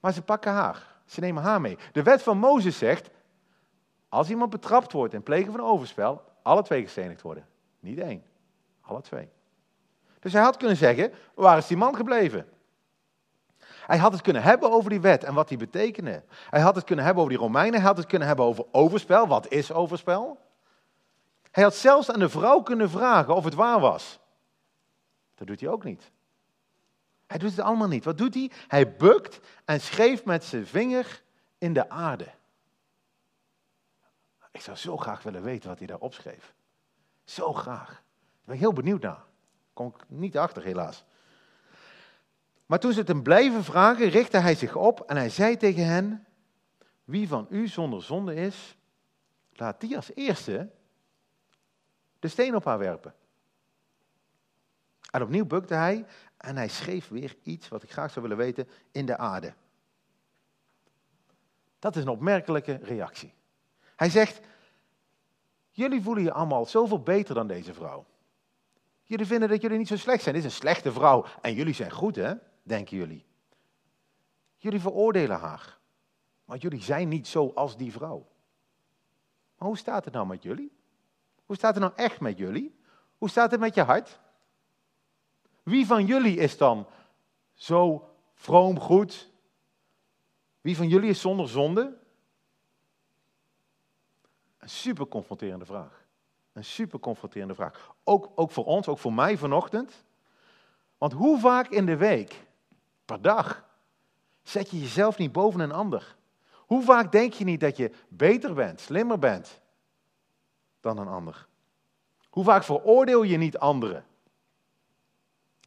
Maar 0.00 0.12
ze 0.12 0.22
pakken 0.22 0.52
haar. 0.52 0.86
Ze 1.06 1.20
nemen 1.20 1.42
haar 1.42 1.60
mee. 1.60 1.78
De 1.92 2.02
wet 2.02 2.22
van 2.22 2.38
Mozes 2.38 2.78
zegt, 2.78 3.10
als 4.08 4.30
iemand 4.30 4.50
betrapt 4.50 4.92
wordt 4.92 5.14
in 5.14 5.22
plegen 5.22 5.52
van 5.52 5.60
overspel, 5.60 6.24
alle 6.42 6.62
twee 6.62 6.82
gestenigd 6.82 7.22
worden. 7.22 7.46
Niet 7.80 7.98
één, 7.98 8.22
alle 8.80 9.00
twee. 9.00 9.28
Dus 10.20 10.32
hij 10.32 10.42
had 10.42 10.56
kunnen 10.56 10.76
zeggen, 10.76 11.12
waar 11.34 11.58
is 11.58 11.66
die 11.66 11.76
man 11.76 11.96
gebleven? 11.96 12.48
Hij 13.86 13.98
had 13.98 14.12
het 14.12 14.20
kunnen 14.20 14.42
hebben 14.42 14.70
over 14.72 14.90
die 14.90 15.00
wet 15.00 15.24
en 15.24 15.34
wat 15.34 15.48
die 15.48 15.58
betekende. 15.58 16.22
Hij 16.50 16.60
had 16.60 16.74
het 16.74 16.84
kunnen 16.84 17.04
hebben 17.04 17.22
over 17.22 17.36
die 17.36 17.44
Romeinen. 17.44 17.80
Hij 17.80 17.88
had 17.88 17.96
het 17.96 18.06
kunnen 18.06 18.28
hebben 18.28 18.44
over 18.44 18.64
overspel. 18.70 19.26
Wat 19.26 19.48
is 19.48 19.72
overspel? 19.72 20.40
Hij 21.58 21.66
had 21.66 21.76
zelfs 21.76 22.10
aan 22.10 22.18
de 22.18 22.28
vrouw 22.28 22.60
kunnen 22.62 22.90
vragen 22.90 23.34
of 23.34 23.44
het 23.44 23.54
waar 23.54 23.80
was. 23.80 24.18
Dat 25.34 25.46
doet 25.46 25.60
hij 25.60 25.68
ook 25.68 25.84
niet. 25.84 26.10
Hij 27.26 27.38
doet 27.38 27.50
het 27.50 27.60
allemaal 27.60 27.88
niet. 27.88 28.04
Wat 28.04 28.18
doet 28.18 28.34
hij? 28.34 28.50
Hij 28.68 28.96
bukt 28.96 29.40
en 29.64 29.80
schreef 29.80 30.24
met 30.24 30.44
zijn 30.44 30.66
vinger 30.66 31.22
in 31.58 31.72
de 31.72 31.90
aarde. 31.90 32.26
Ik 34.50 34.60
zou 34.60 34.76
zo 34.76 34.96
graag 34.96 35.22
willen 35.22 35.42
weten 35.42 35.68
wat 35.68 35.78
hij 35.78 35.86
daar 35.86 35.98
opschreef. 35.98 36.54
Zo 37.24 37.52
graag. 37.52 37.88
Daar 37.88 38.02
ben 38.44 38.54
ik 38.54 38.60
heel 38.60 38.72
benieuwd 38.72 39.02
naar. 39.02 39.24
Kom 39.72 39.86
ik 39.86 40.04
niet 40.06 40.38
achter, 40.38 40.62
helaas. 40.62 41.04
Maar 42.66 42.78
toen 42.78 42.92
ze 42.92 42.98
het 42.98 43.08
hem 43.08 43.22
blijven 43.22 43.64
vragen, 43.64 44.08
richtte 44.08 44.38
hij 44.38 44.54
zich 44.54 44.76
op 44.76 45.00
en 45.00 45.16
hij 45.16 45.30
zei 45.30 45.56
tegen 45.56 45.86
hen: 45.86 46.26
Wie 47.04 47.28
van 47.28 47.46
u 47.50 47.68
zonder 47.68 48.02
zonde 48.02 48.34
is, 48.34 48.76
laat 49.52 49.80
die 49.80 49.96
als 49.96 50.10
eerste 50.14 50.76
de 52.18 52.28
steen 52.28 52.54
op 52.54 52.64
haar 52.64 52.78
werpen. 52.78 53.14
En 55.10 55.22
opnieuw 55.22 55.46
bukte 55.46 55.74
hij 55.74 56.06
en 56.36 56.56
hij 56.56 56.68
schreef 56.68 57.08
weer 57.08 57.36
iets 57.42 57.68
wat 57.68 57.82
ik 57.82 57.92
graag 57.92 58.10
zou 58.10 58.28
willen 58.28 58.44
weten 58.44 58.68
in 58.92 59.06
de 59.06 59.16
aarde. 59.16 59.54
Dat 61.78 61.96
is 61.96 62.02
een 62.02 62.08
opmerkelijke 62.08 62.78
reactie. 62.82 63.34
Hij 63.96 64.10
zegt, 64.10 64.40
jullie 65.70 66.02
voelen 66.02 66.24
je 66.24 66.32
allemaal 66.32 66.66
zoveel 66.66 67.02
beter 67.02 67.34
dan 67.34 67.46
deze 67.46 67.74
vrouw. 67.74 68.06
Jullie 69.02 69.26
vinden 69.26 69.48
dat 69.48 69.60
jullie 69.60 69.78
niet 69.78 69.88
zo 69.88 69.96
slecht 69.96 70.22
zijn. 70.22 70.34
Dit 70.34 70.44
is 70.44 70.50
een 70.50 70.56
slechte 70.56 70.92
vrouw 70.92 71.24
en 71.40 71.54
jullie 71.54 71.74
zijn 71.74 71.90
goed, 71.90 72.16
hè? 72.16 72.34
Denken 72.62 72.96
jullie. 72.96 73.26
Jullie 74.56 74.80
veroordelen 74.80 75.38
haar. 75.38 75.78
Maar 76.44 76.58
jullie 76.58 76.82
zijn 76.82 77.08
niet 77.08 77.26
zo 77.26 77.52
als 77.54 77.76
die 77.76 77.92
vrouw. 77.92 78.28
Maar 79.58 79.68
hoe 79.68 79.76
staat 79.76 80.04
het 80.04 80.14
nou 80.14 80.26
met 80.26 80.42
jullie? 80.42 80.77
Hoe 81.48 81.56
staat 81.56 81.74
het 81.74 81.82
nou 81.82 81.96
echt 81.96 82.20
met 82.20 82.38
jullie? 82.38 82.78
Hoe 83.18 83.28
staat 83.28 83.50
het 83.50 83.60
met 83.60 83.74
je 83.74 83.82
hart? 83.82 84.18
Wie 85.62 85.86
van 85.86 86.06
jullie 86.06 86.36
is 86.36 86.56
dan 86.56 86.86
zo 87.54 88.10
vroom 88.34 88.80
goed? 88.80 89.30
Wie 90.60 90.76
van 90.76 90.88
jullie 90.88 91.10
is 91.10 91.20
zonder 91.20 91.48
zonde? 91.48 91.98
Een 94.58 94.68
super 94.68 95.06
confronterende 95.06 95.64
vraag. 95.64 96.04
Een 96.52 96.64
super 96.64 96.98
confronterende 96.98 97.54
vraag. 97.54 97.94
Ook, 98.04 98.30
ook 98.34 98.50
voor 98.50 98.64
ons, 98.64 98.88
ook 98.88 98.98
voor 98.98 99.12
mij 99.12 99.36
vanochtend. 99.36 100.04
Want 100.98 101.12
hoe 101.12 101.38
vaak 101.38 101.68
in 101.68 101.86
de 101.86 101.96
week, 101.96 102.46
per 103.04 103.22
dag, 103.22 103.64
zet 104.42 104.70
je 104.70 104.80
jezelf 104.80 105.18
niet 105.18 105.32
boven 105.32 105.60
een 105.60 105.72
ander? 105.72 106.16
Hoe 106.54 106.82
vaak 106.82 107.12
denk 107.12 107.32
je 107.32 107.44
niet 107.44 107.60
dat 107.60 107.76
je 107.76 107.92
beter 108.08 108.54
bent, 108.54 108.80
slimmer 108.80 109.18
bent 109.18 109.60
dan 110.80 110.98
een 110.98 111.08
ander? 111.08 111.46
Hoe 112.28 112.44
vaak 112.44 112.64
veroordeel 112.64 113.22
je 113.22 113.36
niet 113.36 113.58
anderen? 113.58 114.04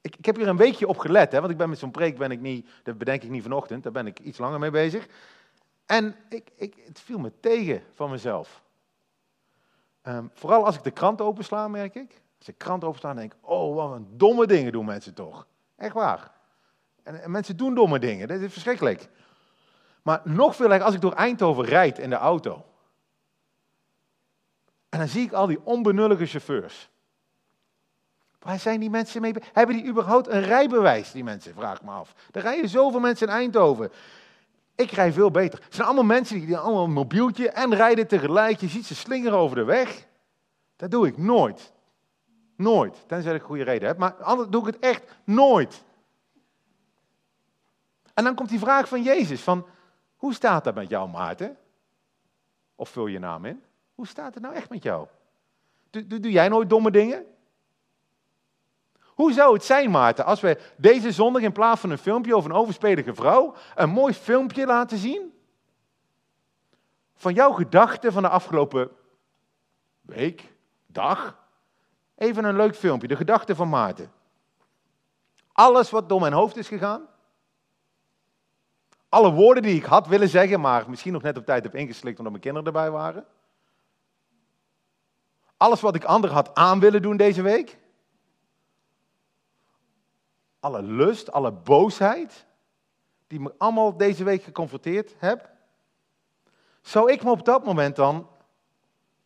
Ik, 0.02 0.16
ik 0.16 0.26
heb 0.26 0.36
hier 0.36 0.48
een 0.48 0.58
weekje 0.58 0.88
op 0.88 0.98
gelet, 0.98 1.32
hè, 1.32 1.40
want 1.40 1.52
ik 1.52 1.58
ben 1.58 1.70
met 1.70 1.80
zo'n 1.80 1.92
preek, 1.92 2.18
ben 2.18 2.32
ik 2.32 2.40
niet, 2.40 2.68
dat 2.84 2.98
bedenk 2.98 3.24
ik 3.24 3.30
niet 3.30 3.44
vanochtend, 3.44 3.84
daar 3.84 3.92
ben 3.92 4.08
ik 4.08 4.20
iets 4.20 4.38
langer 4.38 4.60
mee 4.60 4.72
bezig. 4.72 5.08
En 5.86 6.16
ik, 6.30 6.52
ik, 6.56 6.76
het 6.86 7.00
viel 7.00 7.20
me 7.20 7.32
tegen 7.40 7.84
van 7.94 8.10
mezelf. 8.10 8.64
Ehm, 10.02 10.26
vooral 10.34 10.66
als 10.66 10.76
ik 10.76 10.84
de 10.84 10.92
krant 10.92 11.22
opensla, 11.22 11.68
merk 11.68 11.96
ik. 11.96 12.22
Als 12.38 12.48
ik 12.48 12.60
de 12.60 12.66
krant 12.66 12.84
opensla, 12.84 13.14
denk 13.14 13.34
ik, 13.34 13.40
oh, 13.42 13.76
wat 13.76 13.96
een 13.96 14.08
domme 14.12 14.48
dingen 14.48 14.72
doen 14.72 14.86
mensen 14.86 15.14
toch. 15.14 15.48
Echt 15.76 15.94
waar. 15.94 16.32
En, 17.04 17.24
en 17.24 17.32
mensen 17.32 17.58
doen 17.58 17.76
domme 17.76 18.00
dingen, 18.00 18.28
dat 18.28 18.40
is 18.40 18.54
verschrikkelijk. 18.54 19.10
Maar 20.02 20.22
nog 20.24 20.56
veel 20.56 20.72
erger, 20.72 20.86
als 20.86 20.96
ik 20.96 21.02
door 21.02 21.14
Eindhoven 21.14 21.66
rijd 21.66 22.00
in 22.00 22.10
de 22.10 22.16
auto. 22.16 22.66
En 24.92 25.00
dan 25.00 25.08
zie 25.08 25.26
ik 25.26 25.32
al 25.32 25.48
die 25.48 25.60
onbenullige 25.64 26.26
chauffeurs. 26.26 26.90
Waar 28.40 28.60
zijn 28.60 28.80
die 28.80 28.90
mensen 28.90 29.22
mee? 29.22 29.34
Hebben 29.54 29.76
die 29.76 29.86
überhaupt 29.86 30.28
een 30.28 30.42
rijbewijs, 30.42 31.12
die 31.12 31.24
mensen? 31.24 31.54
Vraag 31.54 31.76
ik 31.76 31.84
me 31.84 31.92
af. 31.92 32.14
Er 32.32 32.42
rijden 32.42 32.70
zoveel 32.70 33.00
mensen 33.00 33.28
in 33.28 33.34
Eindhoven. 33.34 33.92
Ik 34.76 34.92
rij 34.92 35.14
veel 35.14 35.32
beter. 35.32 35.60
Het 35.64 35.74
zijn 35.76 35.88
allemaal 35.88 36.04
mensen 36.04 36.40
die, 36.40 36.58
allemaal 36.58 36.84
een 36.84 36.92
mobieltje 36.92 37.50
en 37.50 37.76
rijden 37.76 38.08
tegelijk. 38.08 38.60
Je 38.60 38.68
ziet 38.68 38.86
ze 38.86 38.96
slingeren 38.96 39.38
over 39.38 39.56
de 39.56 39.64
weg. 39.64 40.08
Dat 40.76 40.92
doe 40.92 41.08
ik 41.08 41.18
nooit. 41.18 41.74
Nooit. 42.56 43.04
Tenzij 43.08 43.36
ik 43.36 43.42
goede 43.42 43.64
reden 43.64 43.88
heb. 43.88 43.98
Maar 43.98 44.14
anders 44.14 44.50
doe 44.50 44.68
ik 44.68 44.74
het 44.74 44.84
echt 44.84 45.04
nooit. 45.24 45.84
En 48.14 48.24
dan 48.24 48.36
komt 48.36 48.50
die 48.50 48.60
vraag 48.60 48.88
van 48.88 49.04
Jezus: 49.04 49.42
van, 49.42 49.66
hoe 50.16 50.34
staat 50.34 50.64
dat 50.64 50.76
met 50.76 50.90
jou, 50.90 51.10
Maarten? 51.10 51.58
Of 52.76 52.90
vul 52.90 53.08
je 53.08 53.20
naam 53.20 53.46
in. 53.46 53.64
Hoe 54.02 54.10
staat 54.10 54.34
het 54.34 54.44
nou 54.44 54.56
echt 54.56 54.70
met 54.70 54.84
jou? 54.84 55.08
Doe, 55.90 56.08
doe, 56.08 56.32
jij 56.32 56.50
nooit 56.50 56.70
domme 56.70 56.92
dingen? 56.92 57.26
Hoe 59.02 59.34
zou 59.34 59.54
het 59.54 59.64
zijn, 59.64 59.92
Maarten, 59.92 60.26
als 60.26 60.40
we 60.40 60.60
deze 60.78 61.12
zondag 61.12 61.42
in 61.42 61.52
plaats 61.52 61.82
van 61.82 61.90
een 61.90 61.98
filmpje 61.98 62.36
over 62.36 62.50
een 62.50 62.56
overspelige 62.56 63.14
vrouw, 63.14 63.56
een 63.76 63.90
mooi 63.90 64.14
filmpje 64.14 64.66
laten 64.66 64.98
zien? 64.98 65.34
Van 67.16 67.34
jouw 67.34 67.52
gedachten 67.52 68.12
van 68.12 68.22
de 68.22 68.30
afgelopen 68.30 68.92
week, 70.02 70.54
dag. 70.86 71.38
Even 72.16 72.44
een 72.44 72.56
leuk 72.56 72.76
filmpje, 72.76 73.08
de 73.08 73.16
gedachten 73.16 73.56
van 73.56 73.70
Maarten. 73.70 74.12
Alles 75.52 75.90
wat 75.90 76.10
door 76.10 76.20
mijn 76.20 76.34
hoofd 76.34 76.58
is 76.58 76.68
gegaan. 76.68 77.08
Alle 79.10 79.32
woorden 79.32 79.64
die 79.64 79.76
ik 79.76 79.86
had 79.86 80.08
willen 80.08 80.30
zeggen, 80.30 80.60
maar 80.60 80.90
misschien 80.90 81.14
nog 81.14 81.22
net 81.22 81.38
op 81.38 81.46
tijd 81.46 81.64
heb 81.64 81.76
ingeslikt 81.76 82.18
omdat 82.18 82.32
mijn 82.32 82.44
kinderen 82.44 82.68
erbij 82.68 82.92
waren. 82.92 83.26
Alles 85.62 85.82
wat 85.82 85.96
ik 85.96 86.04
anderen 86.04 86.36
had 86.36 86.56
aan 86.56 86.80
willen 86.80 87.02
doen 87.02 87.18
deze 87.18 87.42
week. 87.42 87.78
Alle 90.60 90.82
lust, 90.82 91.32
alle 91.32 91.52
boosheid, 91.52 92.46
die 93.28 93.40
me 93.40 93.54
allemaal 93.58 93.98
deze 93.98 94.24
week 94.24 94.44
geconfronteerd 94.44 95.14
heb. 95.18 95.50
Zou 96.82 97.12
ik 97.12 97.24
me 97.24 97.32
op 97.32 97.46
dat 97.46 97.66
moment 97.66 97.96
dan, 97.96 98.30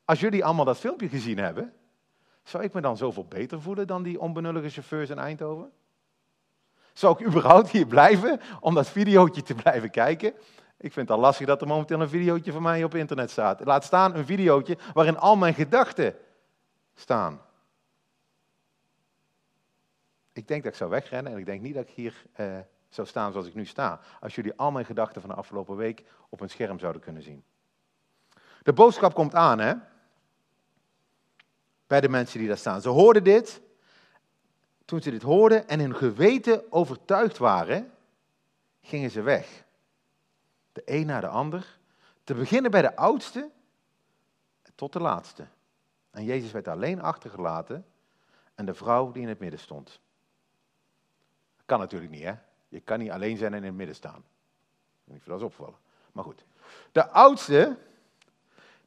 als 0.06 0.20
jullie 0.20 0.46
allemaal 0.46 0.66
dat 0.66 0.78
filmpje 0.78 1.10
gezien 1.10 1.38
hebben, 1.38 1.74
zou 2.44 2.64
ik 2.64 2.74
me 2.74 2.82
dan 2.82 2.98
zoveel 2.98 3.26
beter 3.26 3.62
voelen 3.62 3.88
dan 3.88 4.04
die 4.04 4.20
onbenullige 4.20 4.70
chauffeurs 4.70 5.10
in 5.10 5.20
Eindhoven? 5.20 5.72
Zou 6.94 7.20
ik 7.20 7.28
überhaupt 7.28 7.70
hier 7.70 7.88
blijven 7.88 8.42
om 8.60 8.74
dat 8.74 8.90
videootje 8.90 9.42
te 9.42 9.56
blijven 9.56 9.90
kijken? 9.90 10.34
Ik 10.86 10.94
vind 10.94 11.08
het 11.08 11.18
al 11.18 11.24
lastig 11.24 11.48
dat 11.48 11.62
er 11.62 11.68
momenteel 11.68 12.02
een 12.02 12.10
videootje 12.10 12.52
van 12.52 12.62
mij 12.62 12.84
op 12.84 12.96
internet 12.96 13.32
staat. 13.32 13.66
Laat 13.66 13.84
staan 13.84 14.16
een 14.16 14.26
videootje 14.26 14.78
waarin 14.94 15.18
al 15.18 15.36
mijn 15.36 15.54
gedachten 15.54 16.16
staan. 16.96 17.42
Ik 20.34 20.48
denk 20.48 20.64
dat 20.64 20.72
ik 20.72 20.78
zou 20.78 20.90
wegrennen 20.90 21.32
en 21.32 21.38
ik 21.38 21.46
denk 21.46 21.62
niet 21.62 21.74
dat 21.74 21.88
ik 21.88 21.94
hier 21.94 22.26
eh, 22.34 22.58
zou 22.90 23.08
staan 23.08 23.32
zoals 23.32 23.48
ik 23.48 23.54
nu 23.54 23.66
sta. 23.66 24.00
Als 24.20 24.36
jullie 24.36 24.54
al 24.56 24.72
mijn 24.72 24.86
gedachten 24.86 25.22
van 25.22 25.30
de 25.30 25.36
afgelopen 25.36 25.76
week 25.76 26.04
op 26.30 26.40
een 26.42 26.50
scherm 26.50 26.80
zouden 26.80 27.02
kunnen 27.02 27.24
zien. 27.24 27.44
De 28.64 28.74
boodschap 28.74 29.14
komt 29.14 29.36
aan, 29.36 29.60
hè? 29.60 29.74
Bij 31.88 32.02
de 32.02 32.10
mensen 32.10 32.40
die 32.40 32.48
daar 32.48 32.58
staan. 32.58 32.82
Ze 32.82 32.90
hoorden 32.90 33.24
dit. 33.24 33.62
Toen 34.86 35.02
ze 35.02 35.12
dit 35.12 35.22
hoorden 35.22 35.68
en 35.68 35.80
hun 35.80 35.96
geweten 35.96 36.72
overtuigd 36.72 37.38
waren, 37.38 37.92
gingen 38.82 39.12
ze 39.12 39.22
weg. 39.22 39.65
De 40.76 40.82
een 40.86 41.06
na 41.06 41.20
de 41.20 41.28
ander. 41.28 41.78
Te 42.24 42.34
beginnen 42.34 42.72
bij 42.72 42.82
de 42.82 42.96
oudste 42.96 43.50
tot 44.76 44.94
de 44.94 45.00
laatste. 45.00 45.48
En 46.12 46.24
Jezus 46.24 46.52
werd 46.52 46.68
alleen 46.68 47.02
achtergelaten 47.02 47.86
en 48.56 48.66
de 48.66 48.74
vrouw 48.74 49.12
die 49.12 49.22
in 49.22 49.28
het 49.28 49.40
midden 49.40 49.60
stond. 49.60 49.86
Dat 51.56 51.66
kan 51.66 51.80
natuurlijk 51.80 52.12
niet, 52.12 52.24
hè? 52.24 52.34
Je 52.68 52.80
kan 52.80 53.00
niet 53.00 53.12
alleen 53.12 53.38
zijn 53.38 53.54
en 53.54 53.60
in 53.60 53.66
het 53.66 53.76
midden 53.76 53.96
staan. 53.96 54.24
Ik 55.06 55.16
of 55.16 55.24
dat 55.24 55.38
is 55.38 55.46
opvallen. 55.46 55.76
Maar 56.12 56.24
goed. 56.24 56.46
De 56.92 57.10
oudste, 57.10 57.78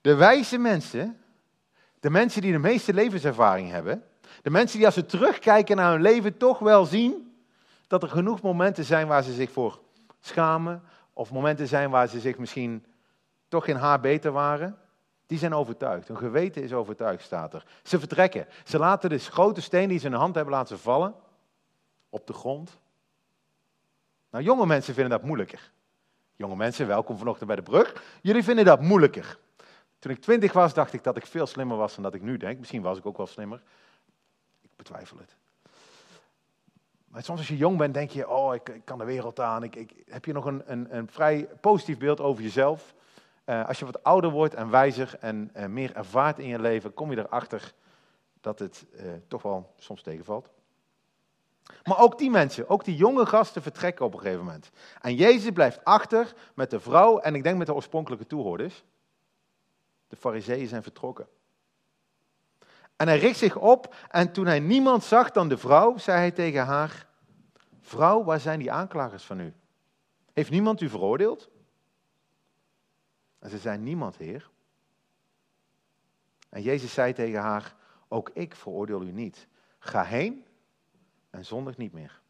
de 0.00 0.14
wijze 0.14 0.58
mensen, 0.58 1.22
de 2.00 2.10
mensen 2.10 2.42
die 2.42 2.52
de 2.52 2.58
meeste 2.58 2.94
levenservaring 2.94 3.70
hebben, 3.70 4.04
de 4.42 4.50
mensen 4.50 4.76
die 4.76 4.86
als 4.86 4.94
ze 4.94 5.06
terugkijken 5.06 5.76
naar 5.76 5.92
hun 5.92 6.02
leven 6.02 6.36
toch 6.36 6.58
wel 6.58 6.84
zien 6.84 7.42
dat 7.86 8.02
er 8.02 8.08
genoeg 8.08 8.42
momenten 8.42 8.84
zijn 8.84 9.06
waar 9.06 9.22
ze 9.22 9.32
zich 9.32 9.50
voor 9.50 9.80
schamen, 10.20 10.82
of 11.18 11.32
momenten 11.32 11.68
zijn 11.68 11.90
waar 11.90 12.08
ze 12.08 12.20
zich 12.20 12.38
misschien 12.38 12.86
toch 13.48 13.64
geen 13.64 13.76
haar 13.76 14.00
beter 14.00 14.32
waren, 14.32 14.78
die 15.26 15.38
zijn 15.38 15.54
overtuigd. 15.54 16.08
Hun 16.08 16.16
geweten 16.16 16.62
is 16.62 16.72
overtuigd, 16.72 17.22
staat 17.22 17.54
er. 17.54 17.64
Ze 17.82 17.98
vertrekken. 17.98 18.46
Ze 18.64 18.78
laten 18.78 19.10
de 19.10 19.18
grote 19.18 19.60
steen 19.60 19.88
die 19.88 19.98
ze 19.98 20.06
in 20.06 20.12
hun 20.12 20.20
hand 20.20 20.34
hebben 20.34 20.54
laten 20.54 20.78
vallen 20.78 21.14
op 22.08 22.26
de 22.26 22.32
grond. 22.32 22.78
Nou, 24.30 24.44
jonge 24.44 24.66
mensen 24.66 24.94
vinden 24.94 25.18
dat 25.18 25.26
moeilijker. 25.26 25.70
Jonge 26.36 26.56
mensen, 26.56 26.86
welkom 26.86 27.18
vanochtend 27.18 27.46
bij 27.46 27.56
de 27.56 27.62
brug. 27.62 28.02
Jullie 28.22 28.44
vinden 28.44 28.64
dat 28.64 28.80
moeilijker. 28.80 29.38
Toen 29.98 30.12
ik 30.12 30.20
twintig 30.20 30.52
was, 30.52 30.74
dacht 30.74 30.92
ik 30.92 31.02
dat 31.02 31.16
ik 31.16 31.26
veel 31.26 31.46
slimmer 31.46 31.76
was 31.76 31.94
dan 31.94 32.02
dat 32.02 32.14
ik 32.14 32.22
nu 32.22 32.36
denk. 32.36 32.58
Misschien 32.58 32.82
was 32.82 32.98
ik 32.98 33.06
ook 33.06 33.16
wel 33.16 33.26
slimmer. 33.26 33.62
Ik 34.60 34.70
betwijfel 34.76 35.18
het. 35.18 35.36
Maar 37.18 37.26
soms 37.26 37.38
als 37.38 37.48
je 37.48 37.56
jong 37.56 37.78
bent, 37.78 37.94
denk 37.94 38.10
je, 38.10 38.28
oh, 38.28 38.54
ik, 38.54 38.80
kan 38.84 38.98
de 38.98 39.04
wereld 39.04 39.40
aan. 39.40 39.62
Ik, 39.62 39.76
ik, 39.76 39.92
heb 40.06 40.24
je 40.24 40.32
nog 40.32 40.44
een, 40.44 40.62
een, 40.66 40.96
een 40.96 41.08
vrij 41.08 41.48
positief 41.60 41.98
beeld 41.98 42.20
over 42.20 42.42
jezelf? 42.42 42.94
Uh, 43.46 43.68
als 43.68 43.78
je 43.78 43.84
wat 43.84 44.02
ouder 44.02 44.30
wordt 44.30 44.54
en 44.54 44.70
wijzer 44.70 45.16
en 45.20 45.50
uh, 45.56 45.66
meer 45.66 45.96
ervaart 45.96 46.38
in 46.38 46.46
je 46.46 46.58
leven, 46.58 46.94
kom 46.94 47.10
je 47.10 47.18
erachter 47.18 47.72
dat 48.40 48.58
het 48.58 48.86
uh, 48.92 49.12
toch 49.28 49.42
wel 49.42 49.74
soms 49.76 50.02
tegenvalt. 50.02 50.50
Maar 51.84 51.98
ook 51.98 52.18
die 52.18 52.30
mensen, 52.30 52.68
ook 52.68 52.84
die 52.84 52.96
jonge 52.96 53.26
gasten 53.26 53.62
vertrekken 53.62 54.04
op 54.04 54.14
een 54.14 54.20
gegeven 54.20 54.44
moment. 54.44 54.70
En 55.00 55.14
Jezus 55.14 55.50
blijft 55.50 55.84
achter 55.84 56.34
met 56.54 56.70
de 56.70 56.80
vrouw 56.80 57.18
en 57.18 57.34
ik 57.34 57.42
denk 57.42 57.58
met 57.58 57.66
de 57.66 57.74
oorspronkelijke 57.74 58.26
toehoorders. 58.26 58.84
De 60.08 60.16
fariseeën 60.16 60.68
zijn 60.68 60.82
vertrokken. 60.82 61.28
En 62.96 63.08
hij 63.08 63.18
richt 63.18 63.38
zich 63.38 63.56
op 63.56 63.94
en 64.10 64.32
toen 64.32 64.46
hij 64.46 64.60
niemand 64.60 65.04
zag 65.04 65.30
dan 65.30 65.48
de 65.48 65.58
vrouw, 65.58 65.96
zei 65.96 66.18
hij 66.18 66.30
tegen 66.30 66.64
haar, 66.64 67.06
vrouw, 67.88 68.24
waar 68.24 68.40
zijn 68.40 68.58
die 68.58 68.72
aanklagers 68.72 69.24
van 69.24 69.40
u? 69.40 69.54
Heeft 70.32 70.50
niemand 70.50 70.80
u 70.80 70.88
veroordeeld? 70.88 71.50
En 73.38 73.50
ze 73.50 73.58
zei, 73.58 73.78
niemand, 73.78 74.16
Heer. 74.16 74.50
En 76.48 76.62
Jezus 76.62 76.92
zei 76.92 77.12
tegen 77.12 77.40
haar, 77.40 77.76
ook 78.08 78.30
ik 78.30 78.54
veroordeel 78.54 79.02
u 79.02 79.12
niet. 79.12 79.48
Ga 79.78 80.04
heen 80.04 80.46
en 81.30 81.44
zondig 81.44 81.76
niet 81.76 81.92
meer. 81.92 82.20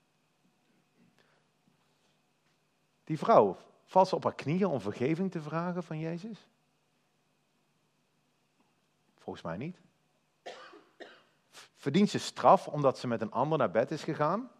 Die 3.04 3.18
vrouw, 3.18 3.56
valt 3.84 4.08
ze 4.08 4.14
op 4.14 4.24
haar 4.24 4.34
knieën 4.34 4.66
om 4.66 4.80
vergeving 4.80 5.30
te 5.30 5.42
vragen 5.42 5.82
van 5.82 5.98
Jezus? 5.98 6.48
Volgens 9.16 9.44
mij 9.44 9.56
niet. 9.56 9.80
Verdient 11.76 12.10
ze 12.10 12.18
straf 12.18 12.68
omdat 12.68 12.98
ze 12.98 13.06
met 13.06 13.20
een 13.20 13.32
ander 13.32 13.58
naar 13.58 13.70
bed 13.70 13.90
is 13.90 14.02
gegaan? 14.02 14.50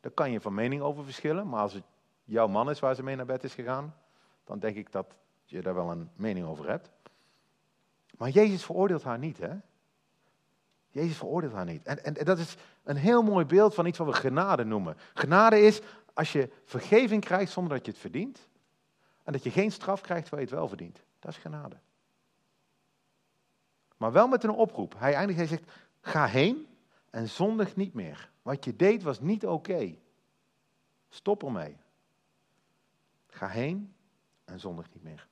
Daar 0.00 0.12
kan 0.12 0.30
je 0.30 0.40
van 0.40 0.54
mening 0.54 0.82
over 0.82 1.04
verschillen, 1.04 1.48
maar 1.48 1.60
als 1.60 1.72
het 1.72 1.84
jouw 2.24 2.48
man 2.48 2.70
is 2.70 2.80
waar 2.80 2.94
ze 2.94 3.02
mee 3.02 3.16
naar 3.16 3.26
bed 3.26 3.44
is 3.44 3.54
gegaan, 3.54 3.94
dan 4.44 4.58
denk 4.58 4.76
ik 4.76 4.92
dat 4.92 5.14
je 5.44 5.62
daar 5.62 5.74
wel 5.74 5.90
een 5.90 6.10
mening 6.14 6.46
over 6.46 6.68
hebt. 6.68 6.90
Maar 8.16 8.30
Jezus 8.30 8.64
veroordeelt 8.64 9.02
haar 9.02 9.18
niet, 9.18 9.38
hè? 9.38 9.54
Jezus 10.90 11.16
veroordeelt 11.16 11.52
haar 11.52 11.64
niet. 11.64 11.82
En, 11.82 12.04
en, 12.04 12.24
dat 12.24 12.38
is 12.38 12.56
een 12.82 12.96
heel 12.96 13.22
mooi 13.22 13.44
beeld 13.44 13.74
van 13.74 13.86
iets 13.86 13.98
wat 13.98 14.06
we 14.06 14.12
genade 14.12 14.64
noemen. 14.64 14.96
Genade 15.14 15.60
is 15.60 15.80
als 16.14 16.32
je 16.32 16.50
vergeving 16.64 17.24
krijgt 17.24 17.52
zonder 17.52 17.76
dat 17.76 17.86
je 17.86 17.92
het 17.92 18.00
verdient. 18.00 18.48
En 19.22 19.32
dat 19.32 19.42
je 19.42 19.50
geen 19.50 19.72
straf 19.72 20.00
krijgt 20.00 20.28
waar 20.28 20.40
je 20.40 20.46
het 20.46 20.54
wel 20.54 20.68
verdient. 20.68 21.02
Dat 21.18 21.30
is 21.30 21.36
genade. 21.36 21.76
Maar 23.96 24.12
wel 24.12 24.28
met 24.28 24.44
een 24.44 24.50
oproep. 24.50 24.94
Hij 24.98 25.14
eindigt, 25.14 25.38
hij 25.38 25.48
zegt, 25.48 25.70
ga 26.00 26.26
heen 26.26 26.66
en 27.10 27.28
zondig 27.28 27.76
niet 27.76 27.94
meer. 27.94 28.30
Wat 28.48 28.64
je 28.64 28.76
deed 28.76 29.02
was 29.02 29.20
niet 29.20 29.46
oké. 29.46 29.94
Stop 31.08 31.42
ermee. 31.42 31.76
Ga 33.26 33.48
heen 33.48 33.94
en 34.44 34.60
zondig 34.60 34.86
niet 34.92 35.02
meer. 35.02 35.28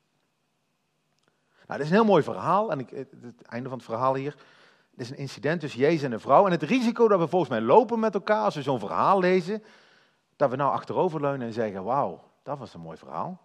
Nou, 1.66 1.78
dit 1.78 1.80
is 1.80 1.88
een 1.88 1.96
heel 1.96 2.04
mooi 2.04 2.22
verhaal. 2.22 2.70
En 2.70 2.78
ik, 2.78 2.90
het, 2.90 3.42
einde 3.42 3.68
van 3.68 3.78
het 3.78 3.86
verhaal 3.86 4.14
hier. 4.14 4.36
Dit 4.90 5.00
is 5.00 5.10
een 5.10 5.16
incident 5.16 5.60
tussen 5.60 5.80
Jezus 5.80 6.02
en 6.02 6.12
een 6.12 6.20
vrouw. 6.20 6.46
En 6.46 6.50
het 6.50 6.62
risico 6.62 7.08
dat 7.08 7.18
we 7.18 7.28
volgens 7.28 7.50
mij 7.50 7.60
lopen 7.60 7.98
met 7.98 8.14
elkaar 8.14 8.44
als 8.44 8.54
we 8.54 8.62
zo'n 8.62 8.78
verhaal 8.78 9.20
lezen. 9.20 9.62
Dat 10.36 10.50
we 10.50 10.56
nou 10.56 10.72
achteroverleunen 10.72 11.46
en 11.46 11.52
zeggen, 11.52 11.84
wauw, 11.84 12.30
dat 12.42 12.58
was 12.58 12.74
een 12.74 12.80
mooi 12.80 12.96
verhaal. 12.96 13.40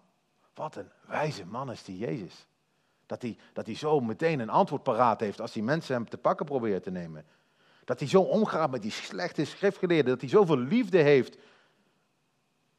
Wat 0.53 0.75
een 0.75 0.91
wijze 1.07 1.45
man 1.45 1.71
is 1.71 1.83
die 1.83 1.97
Jezus. 1.97 2.47
Dat 3.05 3.21
hij, 3.21 3.37
dat 3.53 3.65
hij 3.65 3.75
zo 3.75 3.99
meteen 3.99 4.39
een 4.39 4.49
antwoord 4.49 4.83
paraat 4.83 5.19
heeft 5.19 5.41
als 5.41 5.51
die 5.51 5.63
mensen 5.63 5.95
hem 5.95 6.09
te 6.09 6.17
pakken 6.17 6.45
proberen 6.45 6.81
te 6.81 6.91
nemen. 6.91 7.25
Dat 7.91 7.99
hij 7.99 8.09
zo 8.09 8.21
omgaat 8.21 8.71
met 8.71 8.81
die 8.81 8.91
slechte 8.91 9.45
schriftgeleerden. 9.45 10.11
Dat 10.11 10.21
hij 10.21 10.29
zoveel 10.29 10.57
liefde 10.57 10.97
heeft 10.97 11.37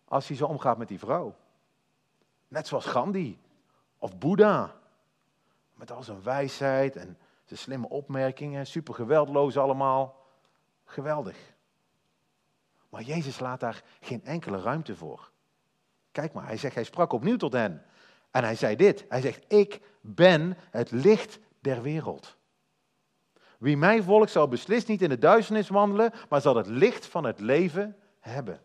als 0.04 0.28
hij 0.28 0.36
zo 0.36 0.46
omgaat 0.46 0.78
met 0.78 0.88
die 0.88 0.98
vrouw. 0.98 1.36
Net 2.48 2.66
zoals 2.66 2.84
Gandhi 2.84 3.38
of 3.98 4.18
Boeddha. 4.18 4.74
Met 5.74 5.90
al 5.90 6.02
zijn 6.02 6.22
wijsheid 6.22 6.96
en 6.96 7.18
zijn 7.44 7.58
slimme 7.58 7.88
opmerkingen, 7.88 8.66
super 8.66 8.94
geweldloos 8.94 9.56
allemaal. 9.56 10.26
Geweldig. 10.84 11.36
Maar 12.88 13.02
Jezus 13.02 13.40
laat 13.40 13.60
daar 13.60 13.82
geen 14.00 14.24
enkele 14.24 14.60
ruimte 14.60 14.96
voor. 14.96 15.30
Kijk 16.12 16.32
maar, 16.32 16.46
hij 16.46 16.56
zegt, 16.56 16.74
hij 16.74 16.84
sprak 16.84 17.12
opnieuw 17.12 17.36
tot 17.36 17.52
hen. 17.52 17.84
En 18.30 18.44
hij 18.44 18.56
zei 18.56 18.76
dit, 18.76 19.04
hij 19.08 19.20
zegt, 19.20 19.52
ik 19.52 19.80
ben 20.00 20.56
het 20.70 20.90
licht 20.90 21.38
der 21.60 21.82
wereld. 21.82 22.36
Wie 23.62 23.76
mij 23.76 24.02
volgt 24.02 24.30
zal 24.30 24.48
beslist 24.48 24.88
niet 24.88 25.02
in 25.02 25.08
de 25.08 25.18
duisternis 25.18 25.68
wandelen, 25.68 26.12
maar 26.28 26.40
zal 26.40 26.56
het 26.56 26.66
licht 26.66 27.06
van 27.06 27.24
het 27.24 27.40
leven 27.40 27.96
hebben. 28.20 28.62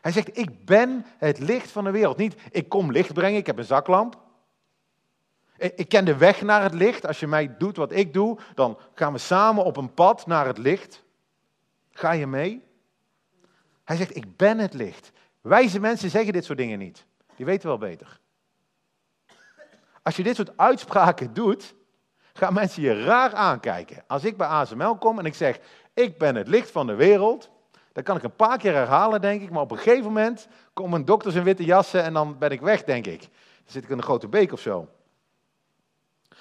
Hij 0.00 0.12
zegt, 0.12 0.38
ik 0.38 0.64
ben 0.64 1.06
het 1.18 1.38
licht 1.38 1.70
van 1.70 1.84
de 1.84 1.90
wereld. 1.90 2.16
Niet, 2.16 2.34
ik 2.50 2.68
kom 2.68 2.92
licht 2.92 3.12
brengen, 3.12 3.38
ik 3.38 3.46
heb 3.46 3.58
een 3.58 3.64
zaklamp. 3.64 4.18
Ik 5.56 5.88
ken 5.88 6.04
de 6.04 6.16
weg 6.16 6.42
naar 6.42 6.62
het 6.62 6.74
licht. 6.74 7.06
Als 7.06 7.20
je 7.20 7.26
mij 7.26 7.56
doet 7.56 7.76
wat 7.76 7.92
ik 7.92 8.12
doe, 8.12 8.38
dan 8.54 8.78
gaan 8.94 9.12
we 9.12 9.18
samen 9.18 9.64
op 9.64 9.76
een 9.76 9.94
pad 9.94 10.26
naar 10.26 10.46
het 10.46 10.58
licht. 10.58 11.04
Ga 11.90 12.12
je 12.12 12.26
mee? 12.26 12.64
Hij 13.84 13.96
zegt, 13.96 14.16
ik 14.16 14.36
ben 14.36 14.58
het 14.58 14.74
licht. 14.74 15.10
Wijze 15.40 15.80
mensen 15.80 16.10
zeggen 16.10 16.32
dit 16.32 16.44
soort 16.44 16.58
dingen 16.58 16.78
niet. 16.78 17.04
Die 17.36 17.46
weten 17.46 17.68
wel 17.68 17.78
beter. 17.78 18.20
Als 20.02 20.16
je 20.16 20.22
dit 20.22 20.36
soort 20.36 20.56
uitspraken 20.56 21.34
doet, 21.34 21.76
gaan 22.38 22.52
mensen 22.52 22.82
je 22.82 23.04
raar 23.04 23.34
aankijken. 23.34 24.04
Als 24.06 24.24
ik 24.24 24.36
bij 24.36 24.46
ASML 24.46 24.96
kom 24.96 25.18
en 25.18 25.24
ik 25.24 25.34
zeg, 25.34 25.58
ik 25.94 26.18
ben 26.18 26.34
het 26.34 26.48
licht 26.48 26.70
van 26.70 26.86
de 26.86 26.94
wereld, 26.94 27.50
dan 27.92 28.02
kan 28.02 28.16
ik 28.16 28.22
een 28.22 28.36
paar 28.36 28.58
keer 28.58 28.72
herhalen, 28.72 29.20
denk 29.20 29.42
ik, 29.42 29.50
maar 29.50 29.62
op 29.62 29.70
een 29.70 29.76
gegeven 29.76 30.04
moment 30.04 30.48
komen 30.72 31.04
dokters 31.04 31.34
in 31.34 31.42
witte 31.42 31.64
jassen 31.64 32.02
en 32.02 32.12
dan 32.12 32.38
ben 32.38 32.50
ik 32.50 32.60
weg, 32.60 32.84
denk 32.84 33.06
ik. 33.06 33.20
Dan 33.20 33.28
zit 33.64 33.84
ik 33.84 33.90
in 33.90 33.96
een 33.96 34.02
grote 34.02 34.28
beek 34.28 34.52
of 34.52 34.60
zo. 34.60 34.88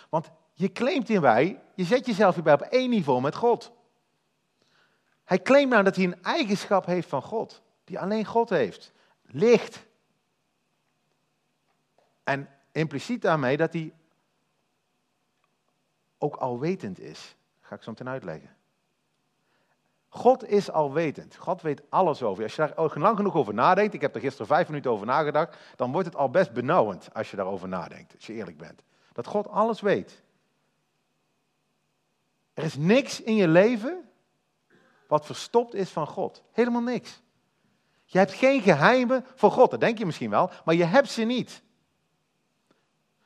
Want 0.10 0.32
je 0.54 0.72
claimt 0.72 1.08
hierbij, 1.08 1.62
je 1.76 1.84
zet 1.84 2.06
jezelf 2.06 2.34
hierbij 2.34 2.54
op 2.54 2.62
één 2.62 2.90
niveau 2.90 3.22
met 3.22 3.36
God. 3.36 3.72
Hij 5.24 5.42
claimt 5.42 5.70
nou 5.72 5.84
dat 5.84 5.96
hij 5.96 6.06
een 6.06 6.24
eigenschap 6.24 6.86
heeft 6.86 7.10
van 7.10 7.22
God, 7.22 7.62
die 7.84 8.00
alleen 8.00 8.26
God 8.26 8.50
heeft. 8.50 8.92
Licht. 9.22 9.86
En 12.24 12.50
impliciet 12.72 13.22
daarmee 13.22 13.58
dat 13.58 13.74
hij 13.74 13.94
ook 16.18 16.36
alwetend 16.36 17.00
is. 17.00 17.36
ga 17.62 17.76
ik 17.76 17.84
zo 17.84 17.92
meteen 17.92 18.10
uitleggen. 18.10 18.56
God 20.10 20.48
is 20.48 20.72
alwetend. 20.72 21.36
God 21.36 21.62
weet 21.62 21.82
alles 21.90 22.24
over 22.24 22.38
je. 22.38 22.44
Als 22.44 22.56
je 22.56 22.74
daar 22.76 23.00
lang 23.00 23.18
genoeg 23.18 23.36
over 23.36 23.54
nadenkt, 23.54 23.94
ik 23.94 24.02
heb 24.02 24.16
er 24.16 24.22
gisteren 24.22 24.48
vijf 24.48 24.68
minuten 24.68 24.92
over 24.92 25.06
nagedacht, 25.06 25.58
dan 25.76 25.92
wordt 25.92 26.08
het 26.08 26.16
al 26.16 26.30
best 26.30 26.54
benauwend 26.54 27.10
als 27.14 27.32
je 27.32 27.36
daarover 27.36 27.68
nadenkt, 27.68 28.16
als 28.16 28.26
je 28.26 28.34
eerlijk 28.34 28.58
bent. 28.58 28.84
Dat 29.14 29.28
God 29.28 29.48
alles 29.48 29.82
weet. 29.82 30.22
Er 32.54 32.64
is 32.64 32.76
niks 32.76 33.22
in 33.22 33.36
je 33.36 33.48
leven 33.48 34.10
wat 35.08 35.26
verstopt 35.26 35.74
is 35.74 35.90
van 35.90 36.08
God. 36.08 36.44
Helemaal 36.52 36.82
niks. 36.82 37.22
Je 38.06 38.18
hebt 38.18 38.34
geen 38.34 38.62
geheimen 38.62 39.26
voor 39.36 39.52
God, 39.52 39.72
dat 39.72 39.80
denk 39.80 39.98
je 39.98 40.06
misschien 40.06 40.30
wel, 40.30 40.50
maar 40.66 40.76
je 40.76 40.84
hebt 40.84 41.10
ze 41.10 41.24
niet. 41.24 41.62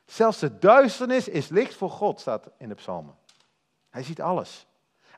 Zelfs 0.05 0.39
de 0.39 0.57
duisternis 0.57 1.27
is 1.27 1.47
licht 1.47 1.73
voor 1.73 1.89
God, 1.89 2.19
staat 2.19 2.49
in 2.57 2.69
de 2.69 2.75
psalmen. 2.75 3.17
Hij 3.89 4.03
ziet 4.03 4.21
alles. 4.21 4.67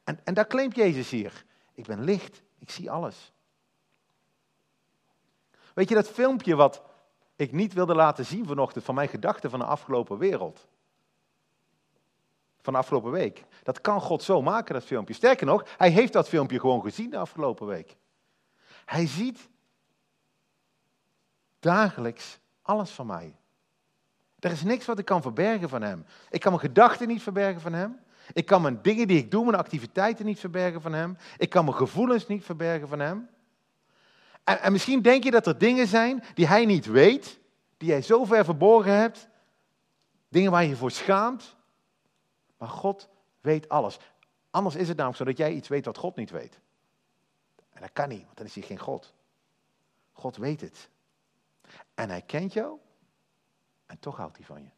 En, 0.04 0.20
en 0.24 0.34
daar 0.34 0.48
claimt 0.48 0.76
Jezus 0.76 1.10
hier. 1.10 1.46
Ik 1.74 1.86
ben 1.86 2.04
licht, 2.04 2.42
ik 2.60 2.72
zie 2.72 2.92
alles. 2.92 3.34
Weet 5.74 5.90
je 5.90 5.96
dat 5.96 6.10
filmpje 6.10 6.56
wat 6.56 6.82
ik 7.36 7.52
niet 7.52 7.74
wilde 7.74 7.96
laten 7.96 8.26
zien 8.26 8.46
vanochtend 8.46 8.84
van 8.84 8.96
mijn 8.96 9.10
gedachten 9.10 9.50
van 9.50 9.60
de 9.60 9.66
afgelopen 9.66 10.18
wereld? 10.18 10.68
Van 12.62 12.74
de 12.74 12.80
afgelopen 12.80 13.12
week. 13.12 13.46
Dat 13.64 13.82
kan 13.82 14.02
God 14.02 14.24
zo 14.24 14.42
maken, 14.42 14.74
dat 14.74 14.84
filmpje. 14.84 15.14
Sterker 15.14 15.46
nog, 15.46 15.66
hij 15.78 15.90
heeft 15.90 16.14
dat 16.14 16.30
filmpje 16.30 16.60
gewoon 16.60 16.82
gezien 16.82 17.10
de 17.10 17.18
afgelopen 17.18 17.68
week. 17.68 17.98
Hij 18.86 19.08
ziet 19.08 19.50
dagelijks 21.60 22.40
alles 22.62 22.92
van 22.92 23.06
mij. 23.06 23.36
Er 24.44 24.52
is 24.52 24.64
niks 24.64 24.86
wat 24.86 25.00
ik 25.00 25.06
kan 25.06 25.22
verbergen 25.22 25.70
van 25.70 25.82
hem. 25.82 26.06
Ik 26.30 26.40
kan 26.40 26.52
mijn 26.52 26.64
gedachten 26.64 27.08
niet 27.08 27.22
verbergen 27.24 27.62
van 27.62 27.74
hem. 27.74 28.00
Ik 28.34 28.46
kan 28.46 28.62
mijn 28.62 28.82
dingen 28.82 29.08
die 29.08 29.18
ik 29.18 29.32
doe, 29.32 29.46
mijn 29.46 29.58
activiteiten 29.58 30.26
niet 30.26 30.40
verbergen 30.40 30.82
van 30.82 30.94
hem. 30.94 31.18
Ik 31.38 31.50
kan 31.50 31.66
mijn 31.66 31.78
gevoelens 31.78 32.28
niet 32.28 32.44
verbergen 32.44 32.88
van 32.88 33.00
hem. 33.00 33.30
En, 34.44 34.62
en 34.62 34.72
misschien 34.72 35.02
denk 35.02 35.24
je 35.24 35.32
dat 35.32 35.48
er 35.48 35.58
dingen 35.58 35.88
zijn 35.88 36.24
die 36.34 36.48
hij 36.48 36.66
niet 36.66 36.86
weet, 36.86 37.40
die 37.78 37.90
jij 37.90 38.02
zo 38.02 38.26
ver 38.26 38.46
verborgen 38.46 38.94
hebt. 38.94 39.28
Dingen 40.30 40.52
waar 40.52 40.64
je 40.64 40.70
je 40.70 40.76
voor 40.76 40.92
schaamt. 40.92 41.56
Maar 42.58 42.70
God 42.70 43.10
weet 43.42 43.70
alles. 43.70 44.00
Anders 44.50 44.76
is 44.76 44.88
het 44.88 44.98
namelijk 44.98 45.18
zo 45.18 45.26
dat 45.26 45.38
jij 45.38 45.54
iets 45.54 45.68
weet 45.68 45.86
wat 45.86 45.98
God 45.98 46.16
niet 46.16 46.32
weet. 46.32 46.60
En 47.70 47.82
dat 47.82 47.92
kan 47.94 48.10
niet, 48.10 48.24
want 48.24 48.38
dan 48.38 48.46
is 48.46 48.56
hij 48.56 48.64
geen 48.64 48.80
God. 48.80 49.14
God 50.12 50.38
weet 50.38 50.62
het. 50.62 50.90
En 51.94 52.10
hij 52.10 52.22
kent 52.22 52.54
jou 52.54 52.80
en 53.94 54.00
toch 54.00 54.18
houdt 54.18 54.38
hij 54.38 54.46
van 54.46 54.64
je. 54.64 54.70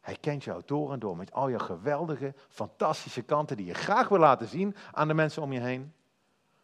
Hij 0.00 0.16
kent 0.16 0.44
jou 0.44 0.62
door 0.66 0.92
en 0.92 0.98
door 0.98 1.16
met 1.16 1.32
al 1.32 1.48
je 1.48 1.58
geweldige, 1.58 2.34
fantastische 2.48 3.22
kanten 3.22 3.56
die 3.56 3.66
je 3.66 3.74
graag 3.74 4.08
wil 4.08 4.18
laten 4.18 4.48
zien 4.48 4.76
aan 4.92 5.08
de 5.08 5.14
mensen 5.14 5.42
om 5.42 5.52
je 5.52 5.60
heen. 5.60 5.94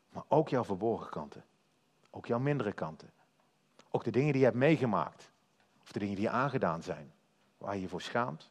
Maar 0.08 0.24
ook 0.28 0.48
jouw 0.48 0.64
verborgen 0.64 1.10
kanten. 1.10 1.44
Ook 2.10 2.26
jouw 2.26 2.38
mindere 2.38 2.72
kanten. 2.72 3.12
Ook 3.90 4.04
de 4.04 4.10
dingen 4.10 4.32
die 4.32 4.38
je 4.40 4.46
hebt 4.46 4.58
meegemaakt. 4.58 5.30
Of 5.82 5.92
de 5.92 5.98
dingen 5.98 6.14
die 6.14 6.24
je 6.24 6.30
aangedaan 6.30 6.82
zijn. 6.82 7.12
Waar 7.58 7.74
je 7.74 7.80
je 7.80 7.88
voor 7.88 8.02
schaamt. 8.02 8.50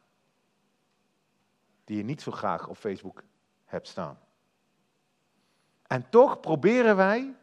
Die 1.84 1.96
je 1.96 2.04
niet 2.04 2.22
zo 2.22 2.32
graag 2.32 2.68
op 2.68 2.76
Facebook 2.76 3.22
hebt 3.64 3.88
staan. 3.88 4.18
En 5.86 6.08
toch 6.10 6.40
proberen 6.40 6.96
wij 6.96 7.36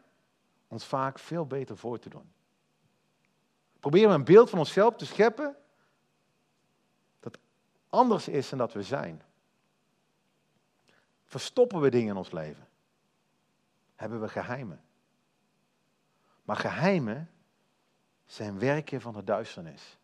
ons 0.68 0.86
vaak 0.86 1.18
veel 1.18 1.46
beter 1.46 1.76
voor 1.76 1.98
te 1.98 2.08
doen. 2.08 2.34
Proberen 3.86 4.08
we 4.08 4.14
een 4.14 4.24
beeld 4.24 4.50
van 4.50 4.58
onszelf 4.58 4.94
te 4.94 5.06
scheppen 5.06 5.56
dat 7.20 7.38
anders 7.88 8.28
is 8.28 8.48
dan 8.48 8.58
dat 8.58 8.72
we 8.72 8.82
zijn. 8.82 9.22
Verstoppen 11.24 11.80
we 11.80 11.90
dingen 11.90 12.08
in 12.08 12.16
ons 12.16 12.30
leven? 12.30 12.68
Hebben 13.94 14.20
we 14.20 14.28
geheimen? 14.28 14.80
Maar 16.44 16.56
geheimen 16.56 17.30
zijn 18.24 18.58
werken 18.58 19.00
van 19.00 19.12
de 19.12 19.24
duisternis. 19.24 19.98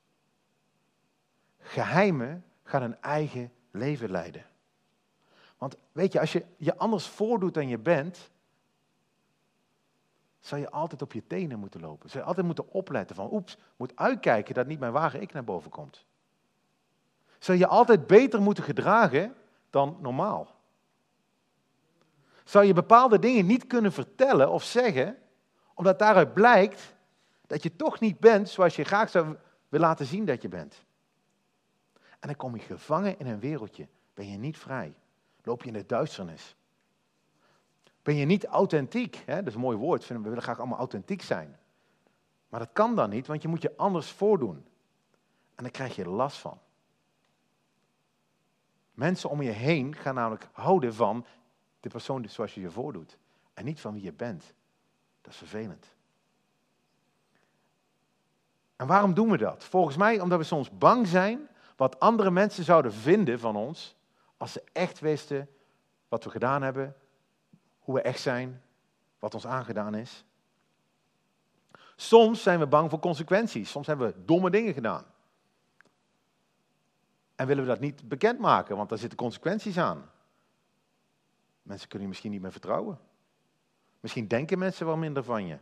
Geheimen 1.59 2.45
gaan 2.62 2.83
een 2.83 3.01
eigen 3.01 3.53
leven 3.71 4.11
leiden. 4.11 4.47
Want 5.59 5.77
weet 5.92 6.12
je, 6.12 6.21
als 6.21 6.33
je 6.33 6.47
je 6.57 6.77
anders 6.77 7.07
voordoet 7.07 7.55
dan 7.55 7.68
je 7.68 7.79
bent, 7.79 8.31
zal 10.42 10.59
je 10.59 10.70
altijd 10.70 11.02
op 11.02 11.12
je 11.12 11.26
tenen 11.26 11.59
moeten 11.59 11.81
lopen. 11.81 12.11
Zal 12.11 12.20
je 12.20 12.26
altijd 12.26 12.46
moeten 12.46 12.72
opletten 12.72 13.16
van, 13.16 13.33
oeps, 13.33 13.57
moet 13.76 13.96
uitkijken 13.96 14.55
dat 14.55 14.66
niet 14.66 14.78
mijn 14.78 14.92
ware 14.92 15.20
ik 15.20 15.33
naar 15.33 15.44
boven 15.44 15.70
komt. 15.70 16.05
Zal 17.38 17.55
je 17.55 17.66
altijd 17.66 18.07
beter 18.07 18.42
moeten 18.42 18.64
gedragen 18.64 19.35
dan 19.70 19.96
normaal. 20.00 20.55
Zou 22.44 22.64
je 22.64 22.72
bepaalde 22.72 23.18
dingen 23.18 23.46
niet 23.46 23.66
kunnen 23.66 23.92
vertellen 23.92 24.50
of 24.50 24.64
zeggen, 24.64 25.18
omdat 25.74 25.98
daaruit 25.98 26.35
blijkt 26.35 26.94
dat 27.46 27.62
je 27.62 27.76
toch 27.76 28.00
niet 28.00 28.20
bent 28.20 28.48
zoals 28.48 28.76
je 28.76 28.85
graag 28.85 29.11
zou 29.11 29.37
willen 29.68 29.87
laten 29.88 30.07
zien 30.07 30.24
dat 30.24 30.42
je 30.42 30.48
bent. 30.48 30.85
En 31.92 32.28
dan 32.28 32.37
kom 32.37 32.55
je 32.55 32.62
gevangen 32.62 33.18
in 33.18 33.26
een 33.26 33.40
wereldje. 33.40 33.88
Ben 34.14 34.31
je 34.31 34.37
niet 34.37 34.59
vrij. 34.59 34.94
Loop 35.42 35.62
je 35.62 35.68
in 35.68 35.74
de 35.74 35.87
duisternis. 35.87 36.57
Ben 38.03 38.15
je 38.15 38.25
niet 38.25 38.45
authentiek? 38.45 39.23
Hè? 39.27 39.37
Dat 39.37 39.47
is 39.47 39.55
een 39.55 39.61
mooi 39.61 39.77
woord. 39.77 40.07
We 40.07 40.21
willen 40.21 40.43
graag 40.43 40.59
allemaal 40.59 40.79
authentiek 40.79 41.23
zijn. 41.23 41.57
Maar 42.49 42.61
dat 42.61 42.73
kan 42.73 42.97
dan 42.97 43.11
niet, 43.11 43.27
want 43.27 43.43
je 43.43 43.49
moet 43.49 43.62
je 43.62 43.77
anders 43.77 44.11
voordoen. 44.11 44.65
En 45.55 45.62
dan 45.62 45.71
krijg 45.71 45.97
je 45.97 46.09
last 46.09 46.38
van. 46.38 46.59
Mensen 48.95 49.31
om 49.31 49.43
je 49.43 49.51
heen 49.51 49.95
gaan 49.95 50.15
namelijk 50.15 50.49
houden 50.53 50.95
van 50.95 51.27
de 51.81 51.88
persoon 51.88 52.29
zoals 52.29 52.55
je 52.55 52.61
je 52.61 52.71
voordoet. 52.71 53.19
En 53.55 53.65
niet 53.65 53.81
van 53.81 53.93
wie 53.93 54.03
je 54.03 54.12
bent. 54.12 54.55
Dat 55.21 55.33
is 55.33 55.38
vervelend. 55.38 55.95
En 58.77 58.87
waarom 58.87 59.15
doen 59.15 59.31
we 59.31 59.37
dat? 59.37 59.65
Volgens 59.65 59.97
mij 59.97 60.21
omdat 60.21 60.38
we 60.38 60.45
soms 60.45 60.79
bang 60.79 61.07
zijn 61.07 61.49
wat 61.77 62.01
andere 62.01 62.31
mensen 62.31 62.65
zouden 62.65 62.93
vinden 62.93 63.41
van 63.41 63.57
ons 63.57 63.97
als 64.37 64.53
ze 64.53 64.62
echt 64.73 65.01
wisten 65.01 65.49
wat 66.09 66.25
we 66.25 66.31
gedaan 66.31 66.62
hebben, 66.62 66.97
hoe 67.83 67.95
we 67.95 68.01
echt 68.01 68.21
zijn, 68.21 68.62
wat 69.18 69.35
ons 69.35 69.47
aangedaan 69.47 69.95
is. 69.95 70.25
Soms 71.97 72.42
zijn 72.42 72.59
we 72.59 72.66
bang 72.66 72.90
voor 72.90 72.99
consequenties. 72.99 73.71
Soms 73.71 73.87
hebben 73.87 74.07
we 74.07 74.25
domme 74.25 74.51
dingen 74.51 74.75
gedaan. 74.75 75.05
En 77.35 77.47
willen 77.47 77.62
we 77.62 77.68
dat 77.68 77.81
niet 77.81 78.09
bekendmaken, 78.09 78.77
want 78.77 78.88
daar 78.88 78.99
zitten 78.99 79.18
consequenties 79.18 79.79
aan. 79.79 80.11
Mensen 81.62 81.88
kunnen 81.88 82.03
je 82.03 82.09
misschien 82.09 82.31
niet 82.33 82.42
meer 82.42 82.53
vertrouwen. 82.53 82.99
Misschien 84.01 84.29
denken 84.29 84.59
mensen 84.59 84.87
wel 84.87 84.97
minder 84.97 85.25
van 85.25 85.47
je. 85.47 85.59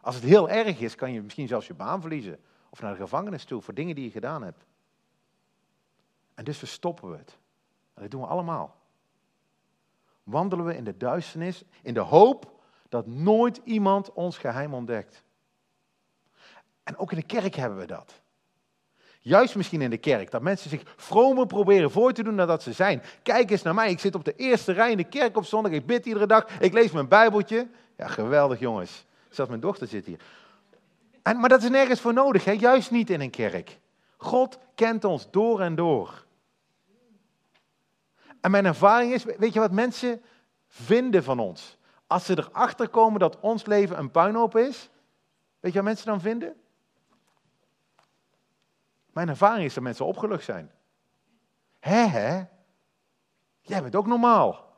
Als 0.00 0.14
het 0.14 0.24
heel 0.24 0.48
erg 0.48 0.80
is, 0.80 0.94
kan 0.94 1.12
je 1.12 1.22
misschien 1.22 1.48
zelfs 1.48 1.66
je 1.66 1.74
baan 1.74 2.00
verliezen. 2.00 2.40
Of 2.70 2.80
naar 2.80 2.90
de 2.90 3.00
gevangenis 3.00 3.44
toe 3.44 3.62
voor 3.62 3.74
dingen 3.74 3.94
die 3.94 4.04
je 4.04 4.10
gedaan 4.10 4.42
hebt. 4.42 4.64
En 6.34 6.44
dus 6.44 6.58
verstoppen 6.58 7.10
we 7.10 7.16
het. 7.16 7.38
En 7.94 8.02
dat 8.02 8.10
doen 8.10 8.20
we 8.20 8.26
allemaal 8.26 8.82
wandelen 10.24 10.64
we 10.64 10.76
in 10.76 10.84
de 10.84 10.96
duisternis 10.96 11.64
in 11.82 11.94
de 11.94 12.00
hoop 12.00 12.52
dat 12.88 13.06
nooit 13.06 13.60
iemand 13.64 14.12
ons 14.12 14.38
geheim 14.38 14.74
ontdekt. 14.74 15.22
En 16.82 16.96
ook 16.96 17.10
in 17.12 17.18
de 17.18 17.26
kerk 17.26 17.54
hebben 17.54 17.78
we 17.78 17.86
dat. 17.86 18.22
Juist 19.20 19.56
misschien 19.56 19.82
in 19.82 19.90
de 19.90 19.98
kerk, 19.98 20.30
dat 20.30 20.42
mensen 20.42 20.70
zich 20.70 20.82
vromer 20.96 21.46
proberen 21.46 21.90
voor 21.90 22.12
te 22.12 22.22
doen 22.22 22.36
dan 22.36 22.46
dat 22.46 22.62
ze 22.62 22.72
zijn. 22.72 23.02
Kijk 23.22 23.50
eens 23.50 23.62
naar 23.62 23.74
mij, 23.74 23.90
ik 23.90 24.00
zit 24.00 24.14
op 24.14 24.24
de 24.24 24.34
eerste 24.36 24.72
rij 24.72 24.90
in 24.90 24.96
de 24.96 25.04
kerk 25.04 25.36
op 25.36 25.44
zondag, 25.44 25.72
ik 25.72 25.86
bid 25.86 26.06
iedere 26.06 26.26
dag, 26.26 26.60
ik 26.60 26.72
lees 26.72 26.90
mijn 26.90 27.08
bijbeltje. 27.08 27.68
Ja, 27.96 28.06
geweldig 28.06 28.60
jongens. 28.60 29.06
Zelfs 29.28 29.50
mijn 29.50 29.62
dochter 29.62 29.86
zit 29.86 30.06
hier. 30.06 30.20
En, 31.22 31.40
maar 31.40 31.48
dat 31.48 31.62
is 31.62 31.68
nergens 31.68 32.00
voor 32.00 32.12
nodig, 32.12 32.44
hè? 32.44 32.52
juist 32.52 32.90
niet 32.90 33.10
in 33.10 33.20
een 33.20 33.30
kerk. 33.30 33.78
God 34.16 34.58
kent 34.74 35.04
ons 35.04 35.30
door 35.30 35.60
en 35.60 35.74
door. 35.74 36.23
En 38.44 38.50
mijn 38.50 38.64
ervaring 38.64 39.12
is, 39.12 39.24
weet 39.24 39.52
je 39.52 39.60
wat 39.60 39.70
mensen 39.70 40.22
vinden 40.66 41.24
van 41.24 41.38
ons? 41.38 41.78
Als 42.06 42.24
ze 42.24 42.38
erachter 42.38 42.88
komen 42.88 43.20
dat 43.20 43.40
ons 43.40 43.66
leven 43.66 43.98
een 43.98 44.10
puinhoop 44.10 44.56
is, 44.56 44.90
weet 45.60 45.72
je 45.72 45.78
wat 45.78 45.86
mensen 45.86 46.06
dan 46.06 46.20
vinden? 46.20 46.56
Mijn 49.12 49.28
ervaring 49.28 49.64
is 49.64 49.74
dat 49.74 49.82
mensen 49.82 50.06
opgelucht 50.06 50.44
zijn. 50.44 50.70
Hé, 51.80 52.06
hè? 52.06 52.44
Jij 53.60 53.82
bent 53.82 53.96
ook 53.96 54.06
normaal. 54.06 54.72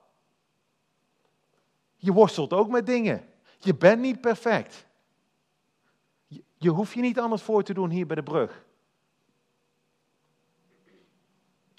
Je 1.96 2.12
worstelt 2.12 2.52
ook 2.52 2.68
met 2.68 2.86
dingen. 2.86 3.28
Je 3.58 3.74
bent 3.74 4.00
niet 4.00 4.20
perfect. 4.20 4.86
Je, 6.26 6.44
je 6.56 6.70
hoeft 6.70 6.92
je 6.92 7.00
niet 7.00 7.18
anders 7.18 7.42
voor 7.42 7.62
te 7.62 7.74
doen 7.74 7.90
hier 7.90 8.06
bij 8.06 8.16
de 8.16 8.22
brug. 8.22 8.64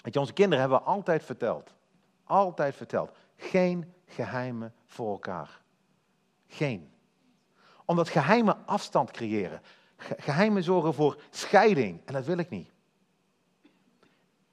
Weet 0.00 0.14
je, 0.14 0.20
onze 0.20 0.32
kinderen 0.32 0.60
hebben 0.60 0.78
we 0.78 0.84
altijd 0.84 1.24
verteld. 1.24 1.76
Altijd 2.28 2.76
verteld. 2.76 3.10
Geen 3.36 3.94
geheimen 4.06 4.74
voor 4.86 5.10
elkaar. 5.10 5.60
Geen. 6.46 6.90
Omdat 7.84 8.08
geheimen 8.08 8.66
afstand 8.66 9.10
creëren. 9.10 9.62
Geheimen 9.96 10.62
zorgen 10.62 10.94
voor 10.94 11.22
scheiding. 11.30 12.00
En 12.04 12.12
dat 12.12 12.24
wil 12.24 12.38
ik 12.38 12.50
niet. 12.50 12.70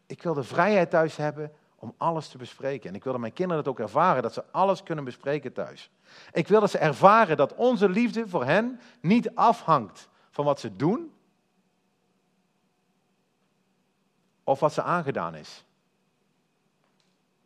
Ik 0.05 0.23
wil 0.23 0.33
de 0.33 0.43
vrijheid 0.43 0.89
thuis 0.89 1.15
hebben 1.15 1.51
om 1.75 1.93
alles 1.97 2.27
te 2.27 2.37
bespreken. 2.37 2.89
En 2.89 2.95
ik 2.95 3.03
wil 3.03 3.11
dat 3.11 3.21
mijn 3.21 3.33
kinderen 3.33 3.63
het 3.63 3.71
ook 3.71 3.79
ervaren, 3.79 4.23
dat 4.23 4.33
ze 4.33 4.43
alles 4.51 4.83
kunnen 4.83 5.03
bespreken 5.03 5.53
thuis. 5.53 5.89
Ik 6.31 6.47
wil 6.47 6.59
dat 6.59 6.71
ze 6.71 6.77
ervaren 6.77 7.37
dat 7.37 7.55
onze 7.55 7.89
liefde 7.89 8.27
voor 8.27 8.45
hen 8.45 8.79
niet 9.01 9.35
afhangt 9.35 10.09
van 10.29 10.45
wat 10.45 10.59
ze 10.59 10.75
doen 10.75 11.13
of 14.43 14.59
wat 14.59 14.73
ze 14.73 14.81
aangedaan 14.81 15.35
is. 15.35 15.64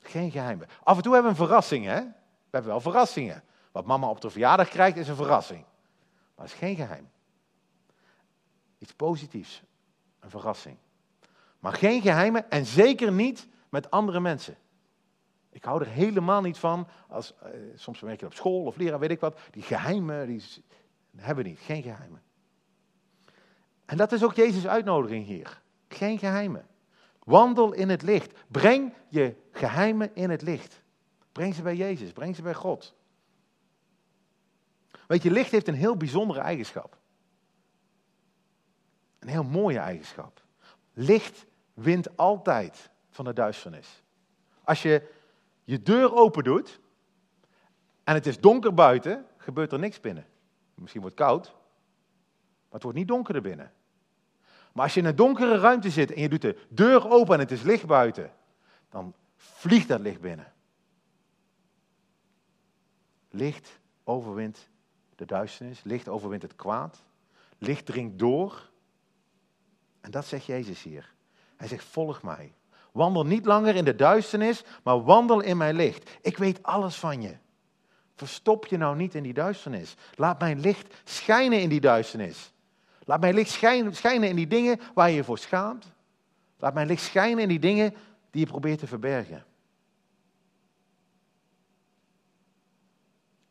Geen 0.09 0.31
geheimen. 0.31 0.67
Af 0.83 0.97
en 0.97 1.03
toe 1.03 1.13
hebben 1.13 1.31
we 1.31 1.39
een 1.39 1.45
verrassing, 1.45 1.85
hè? 1.85 1.99
We 2.01 2.55
hebben 2.55 2.71
wel 2.71 2.81
verrassingen. 2.81 3.43
Wat 3.71 3.85
mama 3.85 4.09
op 4.09 4.21
de 4.21 4.29
verjaardag 4.29 4.69
krijgt 4.69 4.97
is 4.97 5.07
een 5.07 5.15
verrassing. 5.15 5.65
Maar 6.35 6.45
het 6.45 6.53
is 6.53 6.59
geen 6.59 6.75
geheim. 6.75 7.09
Iets 8.77 8.93
positiefs. 8.93 9.63
Een 10.19 10.29
verrassing. 10.29 10.77
Maar 11.59 11.73
geen 11.73 12.01
geheimen 12.01 12.51
en 12.51 12.65
zeker 12.65 13.11
niet 13.11 13.47
met 13.69 13.91
andere 13.91 14.19
mensen. 14.19 14.57
Ik 15.49 15.63
hou 15.63 15.81
er 15.81 15.87
helemaal 15.87 16.41
niet 16.41 16.57
van, 16.57 16.87
als, 17.07 17.33
eh, 17.39 17.49
soms 17.75 17.99
werk 17.99 18.19
je 18.19 18.25
op 18.25 18.33
school 18.33 18.63
of 18.65 18.75
leraar, 18.75 18.99
weet 18.99 19.11
ik 19.11 19.19
wat, 19.19 19.39
die 19.51 19.63
geheimen, 19.63 20.27
die 20.27 20.43
hebben 21.15 21.45
niet, 21.45 21.59
geen 21.59 21.81
geheimen. 21.81 22.21
En 23.85 23.97
dat 23.97 24.11
is 24.11 24.23
ook 24.23 24.33
Jezus' 24.33 24.67
uitnodiging 24.67 25.25
hier. 25.25 25.61
Geen 25.87 26.17
geheimen. 26.17 26.67
Wandel 27.29 27.73
in 27.73 27.89
het 27.89 28.01
licht. 28.01 28.33
Breng 28.47 28.93
je 29.07 29.35
geheimen 29.51 30.15
in 30.15 30.29
het 30.29 30.41
licht. 30.41 30.81
Breng 31.31 31.55
ze 31.55 31.61
bij 31.61 31.75
Jezus, 31.75 32.11
breng 32.11 32.35
ze 32.35 32.41
bij 32.41 32.53
God. 32.53 32.95
Weet 35.07 35.23
je, 35.23 35.31
licht 35.31 35.51
heeft 35.51 35.67
een 35.67 35.73
heel 35.73 35.97
bijzondere 35.97 36.39
eigenschap. 36.39 36.97
Een 39.19 39.27
heel 39.27 39.43
mooie 39.43 39.79
eigenschap. 39.79 40.43
Licht 40.93 41.45
wint 41.73 42.17
altijd 42.17 42.89
van 43.09 43.25
de 43.25 43.33
duisternis. 43.33 44.03
Als 44.63 44.81
je 44.81 45.11
je 45.63 45.81
deur 45.81 46.13
open 46.15 46.43
doet 46.43 46.79
en 48.03 48.13
het 48.13 48.25
is 48.25 48.39
donker 48.39 48.73
buiten, 48.73 49.25
gebeurt 49.37 49.71
er 49.71 49.79
niks 49.79 49.99
binnen. 49.99 50.25
Misschien 50.75 51.01
wordt 51.01 51.17
het 51.17 51.27
koud, 51.27 51.45
maar 51.45 52.71
het 52.71 52.83
wordt 52.83 52.97
niet 52.97 53.07
donkerder 53.07 53.41
binnen. 53.41 53.73
Maar 54.79 54.87
als 54.87 54.97
je 54.97 55.03
in 55.03 55.09
een 55.09 55.15
donkere 55.15 55.57
ruimte 55.57 55.89
zit 55.89 56.11
en 56.11 56.21
je 56.21 56.29
doet 56.29 56.41
de 56.41 56.57
deur 56.69 57.09
open 57.09 57.33
en 57.33 57.39
het 57.39 57.51
is 57.51 57.61
licht 57.61 57.85
buiten, 57.85 58.31
dan 58.89 59.13
vliegt 59.35 59.87
dat 59.87 59.99
licht 59.99 60.21
binnen. 60.21 60.53
Licht 63.29 63.79
overwint 64.03 64.67
de 65.15 65.25
duisternis, 65.25 65.83
licht 65.83 66.07
overwint 66.07 66.41
het 66.41 66.55
kwaad, 66.55 67.03
licht 67.57 67.85
dringt 67.85 68.19
door. 68.19 68.69
En 70.01 70.11
dat 70.11 70.25
zegt 70.25 70.45
Jezus 70.45 70.83
hier. 70.83 71.13
Hij 71.57 71.67
zegt, 71.67 71.83
volg 71.83 72.23
mij. 72.23 72.53
Wandel 72.91 73.25
niet 73.25 73.45
langer 73.45 73.75
in 73.75 73.85
de 73.85 73.95
duisternis, 73.95 74.63
maar 74.83 75.03
wandel 75.03 75.39
in 75.39 75.57
mijn 75.57 75.75
licht. 75.75 76.09
Ik 76.21 76.37
weet 76.37 76.63
alles 76.63 76.95
van 76.95 77.21
je. 77.21 77.35
Verstop 78.15 78.65
je 78.65 78.77
nou 78.77 78.95
niet 78.95 79.15
in 79.15 79.23
die 79.23 79.33
duisternis. 79.33 79.95
Laat 80.15 80.39
mijn 80.39 80.59
licht 80.59 80.95
schijnen 81.03 81.61
in 81.61 81.69
die 81.69 81.81
duisternis. 81.81 82.51
Laat 83.09 83.19
mijn 83.19 83.33
licht 83.33 83.51
schijnen, 83.51 84.29
in 84.29 84.35
die 84.35 84.47
dingen 84.47 84.79
waar 84.93 85.09
je 85.09 85.15
je 85.15 85.23
voor 85.23 85.37
schaamt. 85.37 85.91
Laat 86.57 86.73
mijn 86.73 86.87
licht 86.87 87.03
schijnen 87.03 87.43
in 87.43 87.47
die 87.47 87.59
dingen 87.59 87.93
die 88.29 88.41
je 88.41 88.47
probeert 88.47 88.79
te 88.79 88.87
verbergen. 88.87 89.45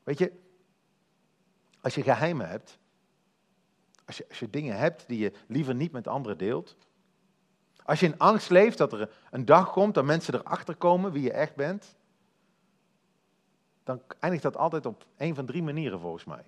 Weet 0.02 0.18
je, 0.18 0.32
als 1.80 1.94
je 1.94 2.02
geheimen 2.02 2.48
hebt, 2.48 2.78
als 4.04 4.16
je, 4.16 4.26
als 4.28 4.38
je 4.38 4.50
dingen 4.50 4.78
hebt 4.78 5.08
die 5.08 5.18
je 5.18 5.32
liever 5.46 5.74
niet 5.74 5.92
met 5.92 6.06
anderen 6.06 6.38
deelt, 6.38 6.76
als 7.82 8.00
je 8.00 8.06
in 8.06 8.18
angst 8.18 8.50
leeft 8.50 8.78
dat 8.78 8.92
er 8.92 9.10
een 9.30 9.44
dag 9.44 9.72
komt 9.72 9.94
dat 9.94 10.04
mensen 10.04 10.34
erachter 10.34 10.76
komen 10.76 11.12
wie 11.12 11.22
je 11.22 11.32
echt 11.32 11.54
bent, 11.54 11.96
dan 13.84 14.02
eindigt 14.18 14.42
dat 14.42 14.56
altijd 14.56 14.86
op 14.86 15.06
een 15.16 15.34
van 15.34 15.46
drie 15.46 15.62
manieren 15.62 16.00
volgens 16.00 16.24
mij. 16.24 16.44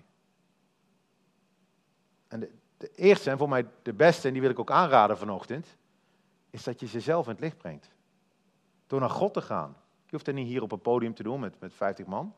En 2.27 2.39
de, 2.39 2.59
de 2.81 2.91
eerste 2.95 3.29
en 3.29 3.37
voor 3.37 3.49
mij 3.49 3.67
de 3.81 3.93
beste, 3.93 4.27
en 4.27 4.33
die 4.33 4.41
wil 4.41 4.51
ik 4.51 4.59
ook 4.59 4.71
aanraden 4.71 5.17
vanochtend, 5.17 5.77
is 6.49 6.63
dat 6.63 6.79
je 6.79 6.85
jezelf 6.85 7.25
in 7.25 7.31
het 7.31 7.41
licht 7.41 7.57
brengt. 7.57 7.89
Door 8.87 8.99
naar 8.99 9.09
God 9.09 9.33
te 9.33 9.41
gaan. 9.41 9.75
Je 10.05 10.11
hoeft 10.11 10.25
het 10.25 10.35
niet 10.35 10.47
hier 10.47 10.61
op 10.61 10.71
een 10.71 10.81
podium 10.81 11.13
te 11.13 11.23
doen 11.23 11.39
met, 11.39 11.59
met 11.59 11.73
50 11.73 12.05
man. 12.05 12.33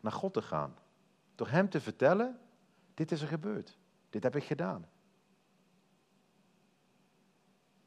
Naar 0.00 0.12
God 0.12 0.32
te 0.32 0.42
gaan. 0.42 0.76
Door 1.34 1.48
Hem 1.48 1.68
te 1.68 1.80
vertellen, 1.80 2.38
dit 2.94 3.12
is 3.12 3.20
er 3.20 3.28
gebeurd. 3.28 3.78
Dit 4.10 4.22
heb 4.22 4.36
ik 4.36 4.44
gedaan. 4.44 4.88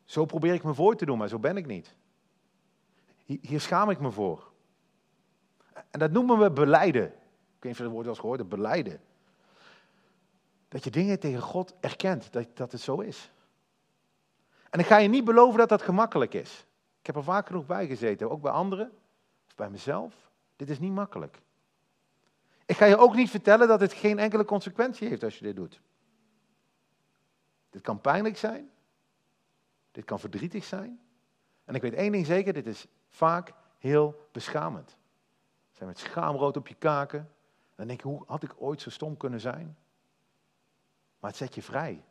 Zo 0.06 0.26
probeer 0.26 0.54
ik 0.54 0.63
me 0.63 0.73
voor 0.73 0.95
te 0.95 1.06
doen, 1.06 1.17
maar 1.17 1.28
zo 1.28 1.39
ben 1.39 1.58
ik 1.58 1.65
niet. 1.65 1.95
Hier 3.26 3.62
schaam 3.62 3.89
ik 3.89 4.00
me 4.00 4.12
voor. 4.12 4.52
En 5.89 6.00
dat 6.00 6.12
noemen 6.12 6.39
we 6.39 6.52
beleiden. 6.52 7.06
Ik 7.06 7.63
weet 7.63 7.63
niet 7.63 7.71
of 7.71 7.78
je 7.78 7.84
het 7.84 7.91
woord 7.91 8.06
wel 8.06 8.13
eens 8.13 8.19
gehoord 8.19 8.50
beleiden. 8.50 9.02
Dat 10.77 10.85
je 10.85 10.91
dingen 10.91 11.19
tegen 11.19 11.41
God 11.41 11.73
erkent, 11.79 12.33
dat, 12.33 12.47
dat 12.53 12.71
het 12.71 12.81
zo 12.81 12.99
is. 12.99 13.31
En 14.69 14.79
ik 14.79 14.85
ga 14.85 14.97
je 14.97 15.07
niet 15.07 15.25
beloven 15.25 15.57
dat 15.57 15.69
dat 15.69 15.81
gemakkelijk 15.81 16.33
is. 16.33 16.65
Ik 16.99 17.05
heb 17.05 17.15
er 17.15 17.23
vaak 17.23 17.47
genoeg 17.47 17.65
bij 17.65 17.87
gezeten, 17.87 18.29
ook 18.29 18.41
bij 18.41 18.51
anderen, 18.51 18.91
of 19.47 19.55
bij 19.55 19.69
mezelf. 19.69 20.29
Dit 20.55 20.69
is 20.69 20.79
niet 20.79 20.91
makkelijk. 20.91 21.41
Ik 22.65 22.77
ga 22.77 22.85
je 22.85 22.97
ook 22.97 23.15
niet 23.15 23.29
vertellen 23.29 23.67
dat 23.67 23.79
het 23.79 23.93
geen 23.93 24.19
enkele 24.19 24.45
consequentie 24.45 25.07
heeft 25.07 25.23
als 25.23 25.37
je 25.37 25.45
dit 25.45 25.55
doet. 25.55 25.81
Dit 27.69 27.81
kan 27.81 28.01
pijnlijk 28.01 28.37
zijn. 28.37 28.69
Dit 29.91 30.05
kan 30.05 30.19
verdrietig 30.19 30.63
zijn. 30.63 30.99
En 31.65 31.75
ik 31.75 31.81
weet 31.81 31.93
één 31.93 32.11
ding 32.11 32.25
zeker, 32.25 32.53
dit 32.53 32.67
is 32.67 32.87
vaak 33.09 33.53
heel 33.77 34.27
beschamend. 34.31 34.97
Zijn 35.71 35.89
met 35.89 35.99
schaamrood 35.99 36.57
op 36.57 36.67
je 36.67 36.75
kaken. 36.75 37.19
En 37.19 37.75
dan 37.75 37.87
denk 37.87 38.01
je, 38.01 38.07
hoe 38.07 38.23
had 38.27 38.43
ik 38.43 38.55
ooit 38.57 38.81
zo 38.81 38.89
stom 38.89 39.17
kunnen 39.17 39.39
zijn? 39.39 39.77
Maar 41.19 41.30
het 41.30 41.39
zet 41.39 41.56
je 41.56 41.62
vrij. 41.62 42.03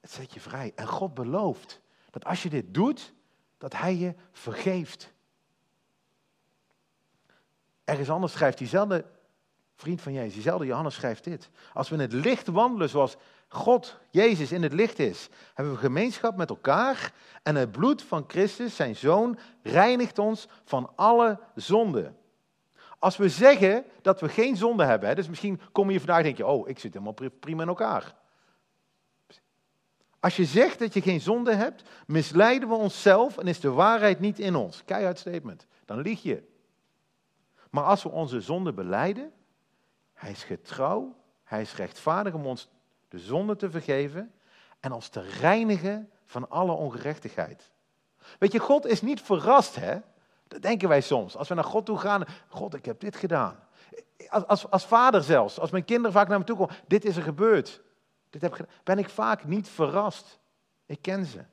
Het 0.00 0.10
zet 0.10 0.34
je 0.34 0.40
vrij. 0.40 0.72
En 0.74 0.86
God 0.86 1.14
belooft 1.14 1.80
dat 2.10 2.24
als 2.24 2.42
je 2.42 2.48
dit 2.48 2.74
doet, 2.74 3.14
dat 3.58 3.72
Hij 3.72 3.96
je 3.96 4.14
vergeeft. 4.32 5.12
Ergens 7.84 8.10
anders 8.10 8.32
schrijft 8.32 8.58
diezelfde 8.58 9.04
vriend 9.76 10.00
van 10.00 10.12
Jezus, 10.12 10.34
diezelfde 10.34 10.66
Johannes 10.66 10.94
schrijft 10.94 11.24
dit. 11.24 11.50
Als 11.72 11.88
we 11.88 11.94
in 11.94 12.00
het 12.00 12.12
licht 12.12 12.46
wandelen 12.46 12.88
zoals 12.88 13.16
God, 13.48 13.98
Jezus, 14.10 14.52
in 14.52 14.62
het 14.62 14.72
licht 14.72 14.98
is, 14.98 15.28
hebben 15.54 15.74
we 15.74 15.80
gemeenschap 15.80 16.36
met 16.36 16.50
elkaar 16.50 17.12
en 17.42 17.54
het 17.54 17.72
bloed 17.72 18.02
van 18.02 18.24
Christus, 18.26 18.76
zijn 18.76 18.96
zoon, 18.96 19.38
reinigt 19.62 20.18
ons 20.18 20.48
van 20.64 20.92
alle 20.96 21.40
zonde. 21.54 22.12
Als 23.00 23.16
we 23.16 23.28
zeggen 23.28 23.84
dat 24.02 24.20
we 24.20 24.28
geen 24.28 24.56
zonde 24.56 24.84
hebben, 24.84 25.16
dus 25.16 25.28
misschien 25.28 25.60
kom 25.72 25.90
je 25.90 25.98
vandaag 25.98 26.16
en 26.18 26.22
denk 26.22 26.36
je, 26.36 26.46
oh, 26.46 26.68
ik 26.68 26.78
zit 26.78 26.92
helemaal 26.92 27.30
prima 27.40 27.62
in 27.62 27.68
elkaar. 27.68 28.14
Als 30.20 30.36
je 30.36 30.44
zegt 30.44 30.78
dat 30.78 30.94
je 30.94 31.02
geen 31.02 31.20
zonde 31.20 31.54
hebt, 31.54 31.82
misleiden 32.06 32.68
we 32.68 32.74
onszelf 32.74 33.38
en 33.38 33.46
is 33.46 33.60
de 33.60 33.70
waarheid 33.70 34.20
niet 34.20 34.38
in 34.38 34.54
ons. 34.54 34.84
Keihard 34.84 35.18
statement. 35.18 35.66
Dan 35.84 36.00
lieg 36.00 36.22
je. 36.22 36.42
Maar 37.70 37.84
als 37.84 38.02
we 38.02 38.08
onze 38.08 38.40
zonde 38.40 38.72
beleiden, 38.72 39.32
hij 40.14 40.30
is 40.30 40.44
getrouw, 40.44 41.16
hij 41.44 41.60
is 41.60 41.74
rechtvaardig 41.74 42.34
om 42.34 42.46
ons 42.46 42.68
de 43.08 43.18
zonde 43.18 43.56
te 43.56 43.70
vergeven 43.70 44.32
en 44.80 44.92
ons 44.92 45.08
te 45.08 45.20
reinigen 45.20 46.10
van 46.26 46.50
alle 46.50 46.72
ongerechtigheid. 46.72 47.70
Weet 48.38 48.52
je, 48.52 48.58
God 48.58 48.86
is 48.86 49.02
niet 49.02 49.20
verrast, 49.20 49.76
hè? 49.76 49.98
Dat 50.50 50.62
denken 50.62 50.88
wij 50.88 51.00
soms. 51.00 51.36
Als 51.36 51.48
we 51.48 51.54
naar 51.54 51.64
God 51.64 51.86
toe 51.86 51.98
gaan, 51.98 52.24
God, 52.48 52.74
ik 52.74 52.84
heb 52.84 53.00
dit 53.00 53.16
gedaan. 53.16 53.58
als, 54.28 54.46
als, 54.46 54.70
als 54.70 54.86
vader 54.86 55.22
zelfs, 55.22 55.58
als 55.58 55.70
mijn 55.70 55.84
kinderen 55.84 56.12
vaak 56.12 56.28
naar 56.28 56.38
me 56.38 56.44
toe 56.44 56.56
komen, 56.56 56.74
dit 56.86 57.04
is 57.04 57.16
er 57.16 57.22
gebeurd. 57.22 57.82
Dit 58.30 58.42
heb 58.42 58.68
ben 58.84 58.98
ik 58.98 59.08
vaak 59.08 59.44
niet 59.44 59.68
verrast. 59.68 60.38
Ik 60.86 61.02
ken 61.02 61.26
ze. 61.26 61.44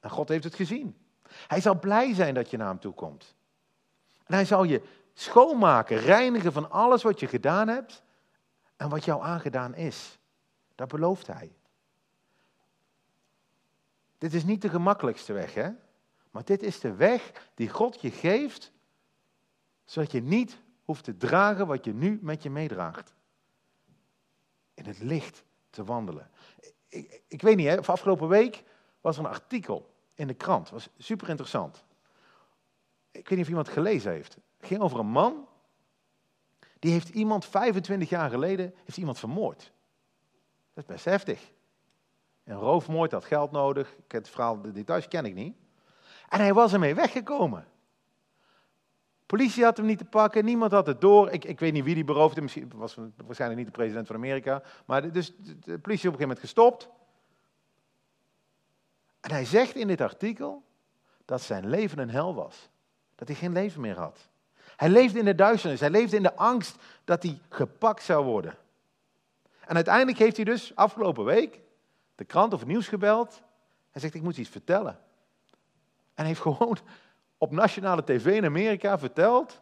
En 0.00 0.10
God 0.10 0.28
heeft 0.28 0.44
het 0.44 0.54
gezien. 0.54 0.98
Hij 1.46 1.60
zal 1.60 1.78
blij 1.78 2.14
zijn 2.14 2.34
dat 2.34 2.50
je 2.50 2.56
naar 2.56 2.68
hem 2.68 2.80
toe 2.80 2.94
komt. 2.94 3.34
En 4.24 4.34
hij 4.34 4.44
zal 4.44 4.64
je 4.64 4.82
schoonmaken, 5.14 5.98
reinigen 5.98 6.52
van 6.52 6.70
alles 6.70 7.02
wat 7.02 7.20
je 7.20 7.26
gedaan 7.26 7.68
hebt 7.68 8.02
en 8.76 8.88
wat 8.88 9.04
jou 9.04 9.22
aangedaan 9.22 9.74
is. 9.74 10.18
Dat 10.74 10.88
belooft 10.88 11.26
hij. 11.26 11.52
Dit 14.18 14.34
is 14.34 14.44
niet 14.44 14.62
de 14.62 14.68
gemakkelijkste 14.68 15.32
weg, 15.32 15.54
hè? 15.54 15.70
Maar 16.34 16.44
dit 16.44 16.62
is 16.62 16.80
de 16.80 16.94
weg 16.94 17.50
die 17.54 17.68
God 17.68 18.00
je 18.00 18.10
geeft, 18.10 18.72
zodat 19.84 20.12
je 20.12 20.22
niet 20.22 20.58
hoeft 20.84 21.04
te 21.04 21.16
dragen 21.16 21.66
wat 21.66 21.84
je 21.84 21.94
nu 21.94 22.18
met 22.22 22.42
je 22.42 22.50
meedraagt. 22.50 23.14
In 24.74 24.86
het 24.86 24.98
licht 24.98 25.44
te 25.70 25.84
wandelen. 25.84 26.30
Ik, 26.88 27.22
ik 27.28 27.42
weet 27.42 27.56
niet, 27.56 27.66
hè, 27.66 27.82
afgelopen 27.82 28.28
week 28.28 28.64
was 29.00 29.16
er 29.18 29.24
een 29.24 29.30
artikel 29.30 29.94
in 30.14 30.26
de 30.26 30.34
krant. 30.34 30.70
Was 30.70 30.88
super 30.98 31.28
interessant. 31.28 31.84
Ik 33.10 33.28
weet 33.28 33.30
niet 33.30 33.40
of 33.40 33.48
iemand 33.48 33.66
het 33.66 33.76
gelezen 33.76 34.12
heeft. 34.12 34.34
Het 34.34 34.66
ging 34.66 34.80
over 34.80 34.98
een 34.98 35.06
man. 35.06 35.48
Die 36.78 36.92
heeft 36.92 37.08
iemand 37.08 37.44
25 37.44 38.08
jaar 38.08 38.30
geleden 38.30 38.74
heeft 38.84 38.98
iemand 38.98 39.18
vermoord. 39.18 39.72
Dat 40.72 40.84
is 40.84 40.90
best 40.94 41.04
heftig. 41.04 41.52
Een 42.44 42.56
roofmoord 42.56 43.12
had 43.12 43.24
geld 43.24 43.50
nodig. 43.50 43.96
Het 44.08 44.28
verhaal, 44.28 44.60
de 44.60 44.72
details 44.72 45.08
ken 45.08 45.24
ik 45.24 45.34
niet. 45.34 45.62
En 46.34 46.40
hij 46.40 46.54
was 46.54 46.72
ermee 46.72 46.94
weggekomen. 46.94 47.66
Politie 49.26 49.64
had 49.64 49.76
hem 49.76 49.86
niet 49.86 49.98
te 49.98 50.04
pakken, 50.04 50.44
niemand 50.44 50.72
had 50.72 50.86
het 50.86 51.00
door. 51.00 51.30
Ik, 51.30 51.44
ik 51.44 51.60
weet 51.60 51.72
niet 51.72 51.84
wie 51.84 51.94
die 51.94 52.04
beroofde, 52.04 52.40
misschien 52.40 52.72
was 52.74 52.96
waarschijnlijk 53.16 53.60
niet 53.60 53.70
de 53.70 53.78
president 53.78 54.06
van 54.06 54.16
Amerika. 54.16 54.62
Maar 54.86 55.12
dus 55.12 55.32
de 55.36 55.78
politie 55.78 55.78
op 55.78 55.90
een 55.90 55.98
gegeven 56.00 56.18
moment 56.18 56.38
gestopt. 56.38 56.88
En 59.20 59.30
hij 59.30 59.44
zegt 59.44 59.74
in 59.74 59.86
dit 59.86 60.00
artikel 60.00 60.62
dat 61.24 61.40
zijn 61.40 61.68
leven 61.68 61.98
een 61.98 62.10
hel 62.10 62.34
was. 62.34 62.68
Dat 63.14 63.28
hij 63.28 63.36
geen 63.36 63.52
leven 63.52 63.80
meer 63.80 63.98
had. 63.98 64.28
Hij 64.76 64.88
leefde 64.88 65.18
in 65.18 65.24
de 65.24 65.34
duisternis, 65.34 65.80
hij 65.80 65.90
leefde 65.90 66.16
in 66.16 66.22
de 66.22 66.36
angst 66.36 66.76
dat 67.04 67.22
hij 67.22 67.40
gepakt 67.48 68.02
zou 68.02 68.24
worden. 68.24 68.56
En 69.60 69.74
uiteindelijk 69.74 70.18
heeft 70.18 70.36
hij 70.36 70.44
dus 70.44 70.76
afgelopen 70.76 71.24
week 71.24 71.60
de 72.14 72.24
krant 72.24 72.52
of 72.52 72.58
het 72.58 72.68
nieuws 72.68 72.88
gebeld. 72.88 73.42
Hij 73.90 74.00
zegt, 74.00 74.14
ik 74.14 74.22
moet 74.22 74.36
iets 74.36 74.50
vertellen. 74.50 74.98
En 76.14 76.24
heeft 76.24 76.40
gewoon 76.40 76.78
op 77.38 77.50
nationale 77.50 78.04
tv 78.04 78.26
in 78.26 78.44
Amerika 78.44 78.98
verteld 78.98 79.60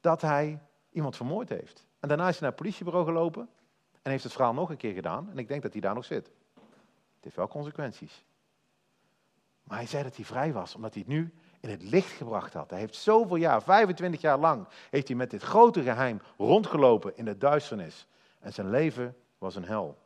dat 0.00 0.20
hij 0.20 0.60
iemand 0.90 1.16
vermoord 1.16 1.48
heeft. 1.48 1.86
En 2.00 2.08
daarna 2.08 2.28
is 2.28 2.32
hij 2.32 2.40
naar 2.40 2.50
het 2.50 2.60
politiebureau 2.60 3.06
gelopen 3.06 3.48
en 4.02 4.10
heeft 4.10 4.24
het 4.24 4.32
verhaal 4.32 4.54
nog 4.54 4.70
een 4.70 4.76
keer 4.76 4.94
gedaan. 4.94 5.30
En 5.30 5.38
ik 5.38 5.48
denk 5.48 5.62
dat 5.62 5.72
hij 5.72 5.80
daar 5.80 5.94
nog 5.94 6.04
zit. 6.04 6.26
Het 7.14 7.24
heeft 7.24 7.36
wel 7.36 7.48
consequenties. 7.48 8.24
Maar 9.62 9.78
hij 9.78 9.86
zei 9.86 10.02
dat 10.02 10.16
hij 10.16 10.24
vrij 10.24 10.52
was, 10.52 10.74
omdat 10.74 10.94
hij 10.94 11.02
het 11.06 11.12
nu 11.12 11.34
in 11.60 11.70
het 11.70 11.82
licht 11.82 12.10
gebracht 12.10 12.52
had. 12.52 12.70
Hij 12.70 12.78
heeft 12.78 12.94
zoveel 12.94 13.36
jaar, 13.36 13.62
25 13.62 14.20
jaar 14.20 14.38
lang, 14.38 14.68
heeft 14.90 15.08
hij 15.08 15.16
met 15.16 15.30
dit 15.30 15.42
grote 15.42 15.82
geheim 15.82 16.20
rondgelopen 16.38 17.16
in 17.16 17.24
de 17.24 17.38
duisternis. 17.38 18.06
En 18.38 18.52
zijn 18.52 18.70
leven 18.70 19.16
was 19.38 19.56
een 19.56 19.64
hel. 19.64 19.98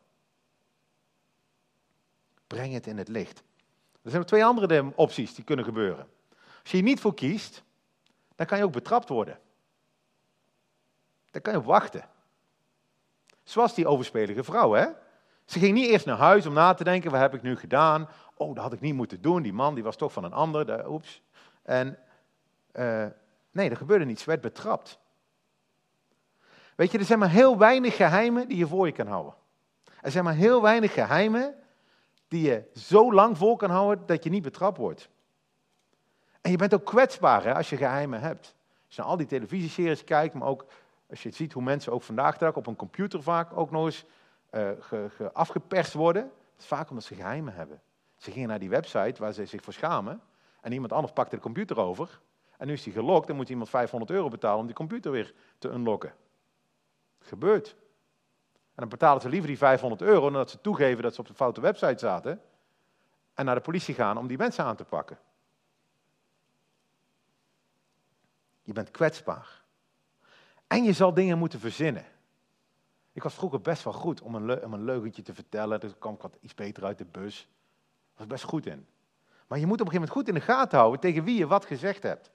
Breng 2.46 2.72
het 2.72 2.87
in 2.87 2.98
het 2.98 3.09
licht. 3.09 3.42
Er 4.09 4.14
zijn 4.14 4.25
twee 4.25 4.44
andere 4.44 4.92
opties 4.94 5.35
die 5.35 5.44
kunnen 5.44 5.64
gebeuren. 5.64 6.09
Als 6.61 6.71
je 6.71 6.77
hier 6.77 6.87
niet 6.87 7.01
voor 7.01 7.14
kiest, 7.14 7.62
dan 8.35 8.47
kan 8.47 8.59
je 8.59 8.64
ook 8.64 8.73
betrapt 8.73 9.09
worden. 9.09 9.38
Dan 11.31 11.42
kan 11.42 11.53
je 11.53 11.59
op 11.59 11.64
wachten. 11.64 12.09
Zoals 13.42 13.75
die 13.75 13.87
overspelige 13.87 14.44
vrouw, 14.44 14.73
hè? 14.73 14.87
Ze 15.44 15.59
ging 15.59 15.75
niet 15.75 15.88
eerst 15.88 16.07
naar 16.07 16.16
huis 16.16 16.47
om 16.47 16.53
na 16.53 16.75
te 16.75 16.85
denken, 16.85 17.11
wat 17.11 17.21
heb 17.21 17.35
ik 17.35 17.42
nu 17.42 17.57
gedaan? 17.57 18.09
Oh, 18.35 18.55
dat 18.55 18.64
had 18.64 18.73
ik 18.73 18.81
niet 18.81 18.94
moeten 18.94 19.23
doen, 19.23 19.42
die 19.42 19.53
man 19.53 19.75
die 19.75 19.85
was 19.85 19.97
toch 19.97 20.12
van 20.12 20.25
een 20.25 20.33
ander, 20.33 20.88
oeps. 20.88 21.23
En 21.62 21.99
uh, 22.73 23.07
nee, 23.51 23.68
dat 23.68 23.79
gebeurde 23.79 24.05
niet, 24.05 24.21
ze 24.21 24.27
werd 24.27 24.40
betrapt. 24.40 24.99
Weet 26.75 26.90
je, 26.90 26.99
er 26.99 27.05
zijn 27.05 27.18
maar 27.18 27.31
heel 27.31 27.59
weinig 27.59 27.97
geheimen 27.97 28.49
die 28.49 28.59
je 28.59 28.66
voor 28.66 28.87
je 28.87 28.92
kan 28.92 29.07
houden. 29.07 29.35
Er 30.01 30.11
zijn 30.11 30.25
maar 30.25 30.35
heel 30.35 30.62
weinig 30.62 30.92
geheimen 30.92 31.55
die 32.29 32.43
je 32.43 32.64
zo 32.75 33.12
lang 33.12 33.38
vol 33.38 33.57
kan 33.57 33.71
houden 33.71 34.07
dat 34.07 34.25
je 34.25 34.31
niet 34.31 34.43
betrapt 34.43 34.79
wordt. 34.79 35.09
En 36.41 36.51
je 36.51 36.57
bent 36.57 36.75
ook 36.75 36.85
kwetsbaar 36.85 37.45
hè, 37.45 37.55
als 37.55 37.71
je 37.71 37.77
geheimen 37.77 38.21
hebt. 38.21 38.55
Als 38.87 38.97
je 38.97 39.03
naar 39.03 39.11
al 39.11 39.17
die 39.17 39.27
televisieseries 39.27 40.05
kijkt, 40.05 40.35
maar 40.35 40.49
ook 40.49 40.67
als 41.11 41.23
je 41.23 41.31
ziet 41.31 41.53
hoe 41.53 41.62
mensen 41.62 41.93
ook 41.93 42.03
vandaag 42.03 42.38
de 42.38 42.45
dag 42.45 42.57
op 42.57 42.67
een 42.67 42.77
computer 42.77 43.23
vaak 43.23 43.57
ook 43.57 43.71
nog 43.71 43.85
eens 43.85 44.05
ge, 44.51 45.31
afgeperst 45.33 45.93
worden. 45.93 46.23
Dat 46.23 46.59
is 46.59 46.67
vaak 46.67 46.88
omdat 46.88 47.05
ze 47.05 47.14
geheimen 47.14 47.55
hebben. 47.55 47.81
Ze 48.17 48.31
gingen 48.31 48.49
naar 48.49 48.59
die 48.59 48.69
website 48.69 49.21
waar 49.23 49.33
ze 49.33 49.47
zich 49.47 49.62
voor 49.62 49.73
schamen 49.73 50.21
en 50.61 50.73
iemand 50.73 50.93
anders 50.93 51.12
pakte 51.12 51.37
de 51.37 51.43
computer 51.43 51.79
over. 51.79 52.21
En 52.57 52.67
nu 52.67 52.73
is 52.73 52.83
die 52.83 52.93
gelokt 52.93 53.29
en 53.29 53.37
moet 53.37 53.49
iemand 53.49 53.69
500 53.69 54.11
euro 54.11 54.29
betalen 54.29 54.59
om 54.59 54.67
die 54.67 54.75
computer 54.75 55.11
weer 55.11 55.35
te 55.59 55.69
unlocken. 55.69 56.14
Gebeurt. 57.19 57.77
En 58.79 58.85
dan 58.85 58.99
betalen 58.99 59.23
ze 59.23 59.29
liever 59.29 59.49
die 59.49 59.59
500 59.59 60.03
euro 60.03 60.21
dan 60.21 60.33
dat 60.33 60.51
ze 60.51 60.61
toegeven 60.61 61.03
dat 61.03 61.14
ze 61.14 61.21
op 61.21 61.27
de 61.27 61.35
foute 61.35 61.61
website 61.61 61.99
zaten. 61.99 62.43
En 63.35 63.45
naar 63.45 63.55
de 63.55 63.61
politie 63.61 63.95
gaan 63.95 64.19
om 64.19 64.27
die 64.27 64.37
mensen 64.37 64.64
aan 64.64 64.77
te 64.77 64.85
pakken. 64.85 65.19
Je 68.62 68.73
bent 68.73 68.91
kwetsbaar. 68.91 69.62
En 70.67 70.85
je 70.85 70.93
zal 70.93 71.14
dingen 71.14 71.38
moeten 71.38 71.61
verzinnen. 71.61 72.05
Ik 73.12 73.23
was 73.23 73.35
vroeger 73.35 73.61
best 73.61 73.83
wel 73.85 73.93
goed 73.93 74.21
om 74.21 74.35
een, 74.35 74.64
om 74.64 74.73
een 74.73 74.85
leugentje 74.85 75.23
te 75.23 75.35
vertellen. 75.35 75.81
Dus 75.81 75.93
kwam 75.99 76.14
ik 76.14 76.23
wat 76.23 76.37
iets 76.41 76.55
beter 76.55 76.85
uit 76.85 76.99
de 76.99 77.05
bus. 77.05 77.49
Daar 77.49 78.17
was 78.17 78.27
best 78.27 78.45
goed 78.45 78.67
in. 78.67 78.87
Maar 79.47 79.59
je 79.59 79.67
moet 79.67 79.81
op 79.81 79.87
een 79.87 79.93
gegeven 79.93 80.14
moment 80.14 80.27
goed 80.27 80.29
in 80.29 80.35
de 80.35 80.53
gaten 80.53 80.79
houden 80.79 81.01
tegen 81.01 81.25
wie 81.25 81.38
je 81.38 81.47
wat 81.47 81.64
gezegd 81.64 82.03
hebt. 82.03 82.31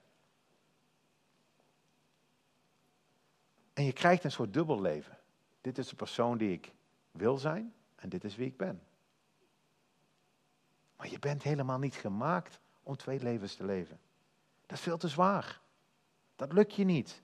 En 3.74 3.84
je 3.84 3.94
krijgt 3.94 4.24
een 4.24 4.32
soort 4.32 4.54
dubbel 4.54 4.82
leven. 4.82 5.18
Dit 5.64 5.78
is 5.78 5.88
de 5.88 5.96
persoon 5.96 6.38
die 6.38 6.52
ik 6.52 6.74
wil 7.12 7.38
zijn 7.38 7.74
en 7.96 8.10
dit 8.10 8.24
is 8.24 8.36
wie 8.36 8.48
ik 8.48 8.58
ben. 8.58 8.84
Maar 10.96 11.10
je 11.10 11.20
bent 11.20 11.44
helemaal 11.44 11.80
niet 11.80 11.96
gemaakt 11.96 12.60
om 12.84 12.96
twee 12.96 13.20
levens 13.20 13.56
te 13.56 13.66
leven. 13.66 14.00
Dat 14.66 14.78
is 14.78 14.84
veel 14.84 14.98
te 14.98 15.08
zwaar. 15.08 15.62
Dat 16.36 16.54
lukt 16.54 16.74
je 16.74 16.84
niet. 16.84 17.22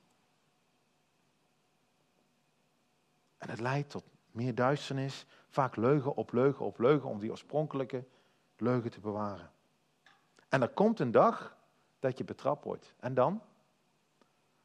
En 3.38 3.50
het 3.50 3.60
leidt 3.60 3.90
tot 3.90 4.04
meer 4.32 4.56
duisternis, 4.56 5.26
vaak 5.50 5.76
leugen 5.76 6.16
op 6.16 6.32
leugen 6.32 6.66
op 6.66 6.80
leugen 6.80 7.10
om 7.10 7.20
die 7.20 7.32
oorspronkelijke 7.32 8.06
leugen 8.58 8.92
te 8.92 9.00
bewaren. 9.00 9.52
En 10.50 10.62
er 10.62 10.70
komt 10.70 11.00
een 11.00 11.12
dag 11.12 11.58
dat 12.00 12.18
je 12.18 12.24
betrapt 12.24 12.64
wordt. 12.64 12.94
En 13.00 13.14
dan? 13.14 13.42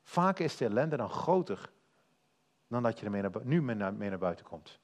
Vaak 0.02 0.38
is 0.38 0.56
de 0.56 0.64
ellende 0.64 0.96
dan 0.96 1.10
groter 1.10 1.72
dan 2.74 2.82
dat 2.82 3.00
je 3.00 3.06
er 3.06 3.46
nu 3.46 3.62
mee 3.62 3.76
naar, 3.76 3.94
naar 3.94 4.18
buiten 4.18 4.44
komt. 4.44 4.78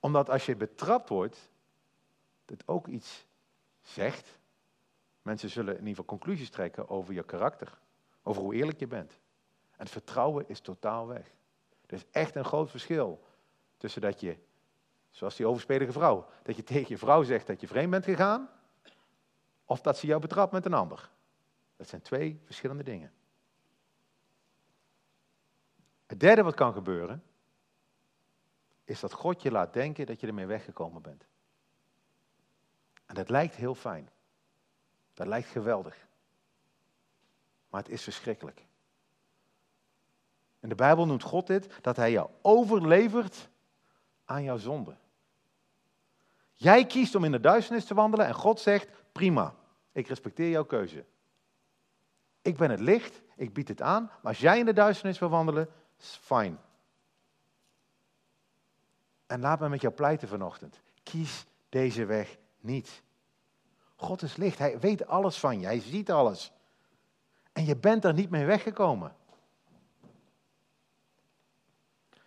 Omdat 0.00 0.30
als 0.30 0.46
je 0.46 0.56
betrapt 0.56 1.08
wordt, 1.08 1.50
het 2.46 2.68
ook 2.68 2.86
iets 2.86 3.26
zegt. 3.80 4.38
Mensen 5.22 5.50
zullen 5.50 5.72
in 5.72 5.78
ieder 5.78 5.88
geval 5.88 6.04
conclusies 6.04 6.50
trekken 6.50 6.88
over 6.88 7.14
je 7.14 7.22
karakter. 7.22 7.78
Over 8.22 8.42
hoe 8.42 8.54
eerlijk 8.54 8.78
je 8.78 8.86
bent. 8.86 9.12
En 9.70 9.84
het 9.84 9.90
vertrouwen 9.90 10.48
is 10.48 10.60
totaal 10.60 11.06
weg. 11.06 11.26
Er 11.86 11.94
is 11.94 12.04
echt 12.10 12.34
een 12.34 12.44
groot 12.44 12.70
verschil 12.70 13.24
tussen 13.76 14.00
dat 14.00 14.20
je, 14.20 14.36
zoals 15.10 15.36
die 15.36 15.46
overspelige 15.46 15.92
vrouw, 15.92 16.26
dat 16.42 16.56
je 16.56 16.62
tegen 16.62 16.86
je 16.88 16.98
vrouw 16.98 17.22
zegt 17.22 17.46
dat 17.46 17.60
je 17.60 17.66
vreemd 17.66 17.90
bent 17.90 18.04
gegaan, 18.04 18.50
of 19.64 19.80
dat 19.80 19.98
ze 19.98 20.06
jou 20.06 20.20
betrapt 20.20 20.52
met 20.52 20.66
een 20.66 20.74
ander. 20.74 21.10
Dat 21.76 21.88
zijn 21.88 22.02
twee 22.02 22.40
verschillende 22.44 22.82
dingen. 22.82 23.12
Het 26.08 26.20
derde 26.20 26.42
wat 26.42 26.54
kan 26.54 26.72
gebeuren, 26.72 27.22
is 28.84 29.00
dat 29.00 29.12
God 29.12 29.42
je 29.42 29.50
laat 29.50 29.72
denken 29.72 30.06
dat 30.06 30.20
je 30.20 30.26
ermee 30.26 30.46
weggekomen 30.46 31.02
bent. 31.02 31.26
En 33.06 33.14
dat 33.14 33.28
lijkt 33.28 33.54
heel 33.54 33.74
fijn. 33.74 34.08
Dat 35.14 35.26
lijkt 35.26 35.48
geweldig. 35.48 36.06
Maar 37.70 37.82
het 37.82 37.90
is 37.90 38.02
verschrikkelijk. 38.02 38.66
In 40.60 40.68
de 40.68 40.74
Bijbel 40.74 41.06
noemt 41.06 41.22
God 41.22 41.46
dit 41.46 41.82
dat 41.82 41.96
hij 41.96 42.10
jou 42.10 42.30
overlevert 42.42 43.48
aan 44.24 44.42
jouw 44.42 44.58
zonde. 44.58 44.96
Jij 46.52 46.86
kiest 46.86 47.14
om 47.14 47.24
in 47.24 47.32
de 47.32 47.40
duisternis 47.40 47.84
te 47.84 47.94
wandelen 47.94 48.26
en 48.26 48.34
God 48.34 48.60
zegt, 48.60 48.88
prima, 49.12 49.54
ik 49.92 50.06
respecteer 50.06 50.48
jouw 50.50 50.64
keuze. 50.64 51.04
Ik 52.42 52.56
ben 52.56 52.70
het 52.70 52.80
licht, 52.80 53.22
ik 53.36 53.52
bied 53.52 53.68
het 53.68 53.82
aan, 53.82 54.02
maar 54.04 54.32
als 54.32 54.40
jij 54.40 54.58
in 54.58 54.64
de 54.64 54.72
duisternis 54.72 55.18
wil 55.18 55.28
wandelen, 55.28 55.68
is 56.00 56.18
fijn. 56.22 56.58
En 59.26 59.40
laat 59.40 59.60
me 59.60 59.68
met 59.68 59.80
jou 59.80 59.94
pleiten 59.94 60.28
vanochtend. 60.28 60.80
Kies 61.02 61.46
deze 61.68 62.04
weg 62.04 62.38
niet. 62.60 63.02
God 63.96 64.22
is 64.22 64.36
licht, 64.36 64.58
hij 64.58 64.78
weet 64.78 65.06
alles 65.06 65.38
van 65.38 65.60
je, 65.60 65.66
hij 65.66 65.80
ziet 65.80 66.10
alles. 66.10 66.52
En 67.52 67.64
je 67.64 67.76
bent 67.76 68.04
er 68.04 68.14
niet 68.14 68.30
mee 68.30 68.44
weggekomen. 68.44 69.16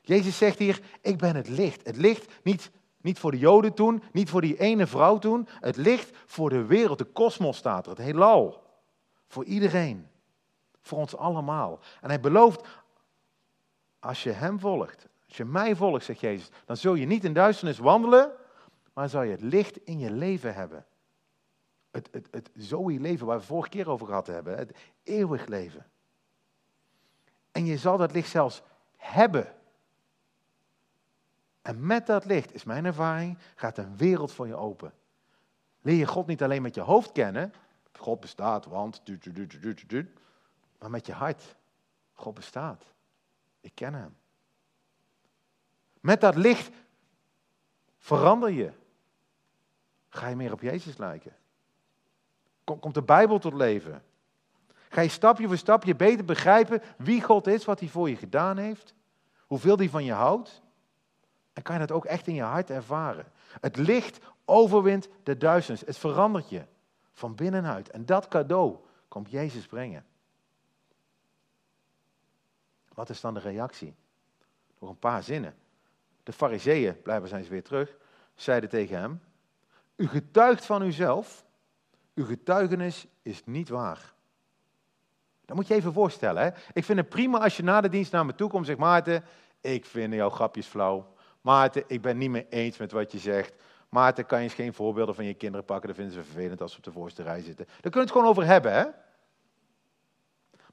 Jezus 0.01 0.37
zegt 0.37 0.59
hier, 0.59 0.81
ik 1.01 1.17
ben 1.17 1.35
het 1.35 1.47
licht. 1.47 1.85
Het 1.85 1.97
licht 1.97 2.43
niet, 2.43 2.71
niet 3.01 3.19
voor 3.19 3.31
de 3.31 3.37
Joden 3.37 3.73
toen, 3.73 4.03
niet 4.11 4.29
voor 4.29 4.41
die 4.41 4.59
ene 4.59 4.87
vrouw 4.87 5.17
toen. 5.17 5.47
Het 5.59 5.75
licht 5.75 6.17
voor 6.25 6.49
de 6.49 6.65
wereld, 6.65 6.97
de 6.97 7.05
kosmos 7.05 7.57
staat 7.57 7.85
er, 7.85 7.89
het 7.89 8.01
heelal. 8.01 8.63
Voor 9.27 9.45
iedereen. 9.45 10.07
Voor 10.81 10.97
ons 10.97 11.15
allemaal. 11.15 11.79
En 12.01 12.09
hij 12.09 12.19
belooft, 12.19 12.67
als 14.01 14.23
je 14.23 14.31
hem 14.31 14.59
volgt, 14.59 15.07
als 15.27 15.37
je 15.37 15.45
mij 15.45 15.75
volgt, 15.75 16.05
zegt 16.05 16.19
Jezus, 16.19 16.49
dan 16.65 16.77
zul 16.77 16.93
je 16.93 17.05
niet 17.05 17.23
in 17.23 17.33
duisternis 17.33 17.77
wandelen, 17.77 18.31
maar 18.93 19.09
zal 19.09 19.21
je 19.21 19.31
het 19.31 19.41
licht 19.41 19.77
in 19.77 19.99
je 19.99 20.11
leven 20.11 20.53
hebben. 20.53 20.85
Het, 21.91 22.09
het, 22.11 22.27
het 22.31 22.49
Zoe-leven 22.53 23.25
waar 23.25 23.39
we 23.39 23.45
vorige 23.45 23.69
keer 23.69 23.89
over 23.89 24.07
gehad 24.07 24.27
hebben. 24.27 24.57
Het 24.57 24.77
eeuwig 25.03 25.45
leven. 25.45 25.85
En 27.51 27.65
je 27.65 27.77
zal 27.77 27.97
dat 27.97 28.11
licht 28.11 28.29
zelfs 28.29 28.61
hebben. 28.97 29.55
En 31.61 31.85
met 31.85 32.07
dat 32.07 32.25
licht, 32.25 32.53
is 32.53 32.63
mijn 32.63 32.85
ervaring, 32.85 33.37
gaat 33.55 33.77
een 33.77 33.97
wereld 33.97 34.31
voor 34.31 34.47
je 34.47 34.55
open. 34.55 34.93
Leer 35.81 35.97
je 35.97 36.07
God 36.07 36.27
niet 36.27 36.43
alleen 36.43 36.61
met 36.61 36.75
je 36.75 36.81
hoofd 36.81 37.11
kennen. 37.11 37.53
God 37.91 38.19
bestaat, 38.19 38.65
want... 38.65 39.01
Maar 40.79 40.89
met 40.89 41.05
je 41.05 41.13
hart. 41.13 41.55
God 42.13 42.33
bestaat. 42.33 42.93
Ik 43.61 43.71
ken 43.75 43.93
hem. 43.93 44.17
Met 45.99 46.21
dat 46.21 46.35
licht 46.35 46.75
verander 47.97 48.49
je. 48.49 48.71
Ga 50.09 50.27
je 50.27 50.35
meer 50.35 50.51
op 50.51 50.61
Jezus 50.61 50.97
lijken. 50.97 51.35
Komt 52.63 52.93
de 52.93 53.01
Bijbel 53.01 53.39
tot 53.39 53.53
leven. 53.53 54.03
Ga 54.89 55.01
je 55.01 55.09
stapje 55.09 55.47
voor 55.47 55.57
stapje 55.57 55.95
beter 55.95 56.25
begrijpen 56.25 56.81
wie 56.97 57.21
God 57.21 57.47
is, 57.47 57.65
wat 57.65 57.79
hij 57.79 57.89
voor 57.89 58.09
je 58.09 58.15
gedaan 58.15 58.57
heeft. 58.57 58.93
Hoeveel 59.47 59.77
hij 59.77 59.89
van 59.89 60.03
je 60.03 60.13
houdt. 60.13 60.61
En 61.53 61.63
kan 61.63 61.73
je 61.73 61.87
dat 61.87 61.91
ook 61.91 62.05
echt 62.05 62.27
in 62.27 62.33
je 62.33 62.41
hart 62.41 62.69
ervaren. 62.69 63.25
Het 63.61 63.77
licht 63.77 64.19
overwint 64.45 65.09
de 65.23 65.37
duisternis. 65.37 65.85
Het 65.85 65.97
verandert 65.97 66.49
je 66.49 66.65
van 67.13 67.35
binnenuit. 67.35 67.89
En 67.89 68.05
dat 68.05 68.27
cadeau 68.27 68.77
komt 69.07 69.29
Jezus 69.29 69.65
brengen. 69.65 70.05
Wat 73.01 73.09
is 73.09 73.21
dan 73.21 73.33
de 73.33 73.39
reactie? 73.39 73.95
Nog 74.79 74.89
een 74.89 74.99
paar 74.99 75.23
zinnen. 75.23 75.55
De 76.23 76.33
fariseeën, 76.33 77.01
blijven 77.01 77.29
zijn 77.29 77.43
ze 77.43 77.49
weer 77.49 77.63
terug, 77.63 77.97
zeiden 78.35 78.69
tegen 78.69 78.99
hem, 78.99 79.21
u 79.95 80.07
getuigt 80.07 80.65
van 80.65 80.81
uzelf, 80.81 81.45
uw 82.15 82.25
getuigenis 82.25 83.07
is 83.21 83.45
niet 83.45 83.69
waar. 83.69 84.13
Dat 85.45 85.55
moet 85.55 85.67
je 85.67 85.73
even 85.73 85.93
voorstellen. 85.93 86.43
Hè? 86.43 86.49
Ik 86.73 86.83
vind 86.83 86.97
het 86.97 87.09
prima 87.09 87.39
als 87.39 87.57
je 87.57 87.63
na 87.63 87.81
de 87.81 87.89
dienst 87.89 88.11
naar 88.11 88.25
me 88.25 88.35
toe 88.35 88.49
komt 88.49 88.61
en 88.61 88.67
zegt, 88.67 88.79
Maarten, 88.79 89.23
ik 89.61 89.85
vind 89.85 90.13
jouw 90.13 90.29
grapjes 90.29 90.67
flauw. 90.67 91.13
Maarten, 91.41 91.83
ik 91.87 92.01
ben 92.01 92.17
niet 92.17 92.29
meer 92.29 92.45
eens 92.49 92.77
met 92.77 92.91
wat 92.91 93.11
je 93.11 93.19
zegt. 93.19 93.53
Maarten, 93.89 94.25
kan 94.25 94.37
je 94.37 94.43
eens 94.43 94.53
geen 94.53 94.73
voorbeelden 94.73 95.15
van 95.15 95.25
je 95.25 95.33
kinderen 95.33 95.65
pakken? 95.65 95.87
Dat 95.87 95.97
vinden 95.97 96.13
ze 96.13 96.23
vervelend 96.23 96.61
als 96.61 96.71
ze 96.71 96.77
op 96.77 96.83
de 96.83 96.91
voorste 96.91 97.23
rij 97.23 97.41
zitten. 97.41 97.65
Daar 97.65 97.91
kun 97.91 97.91
je 97.91 97.99
het 97.99 98.11
gewoon 98.11 98.27
over 98.27 98.45
hebben, 98.45 98.73
hè? 98.73 98.85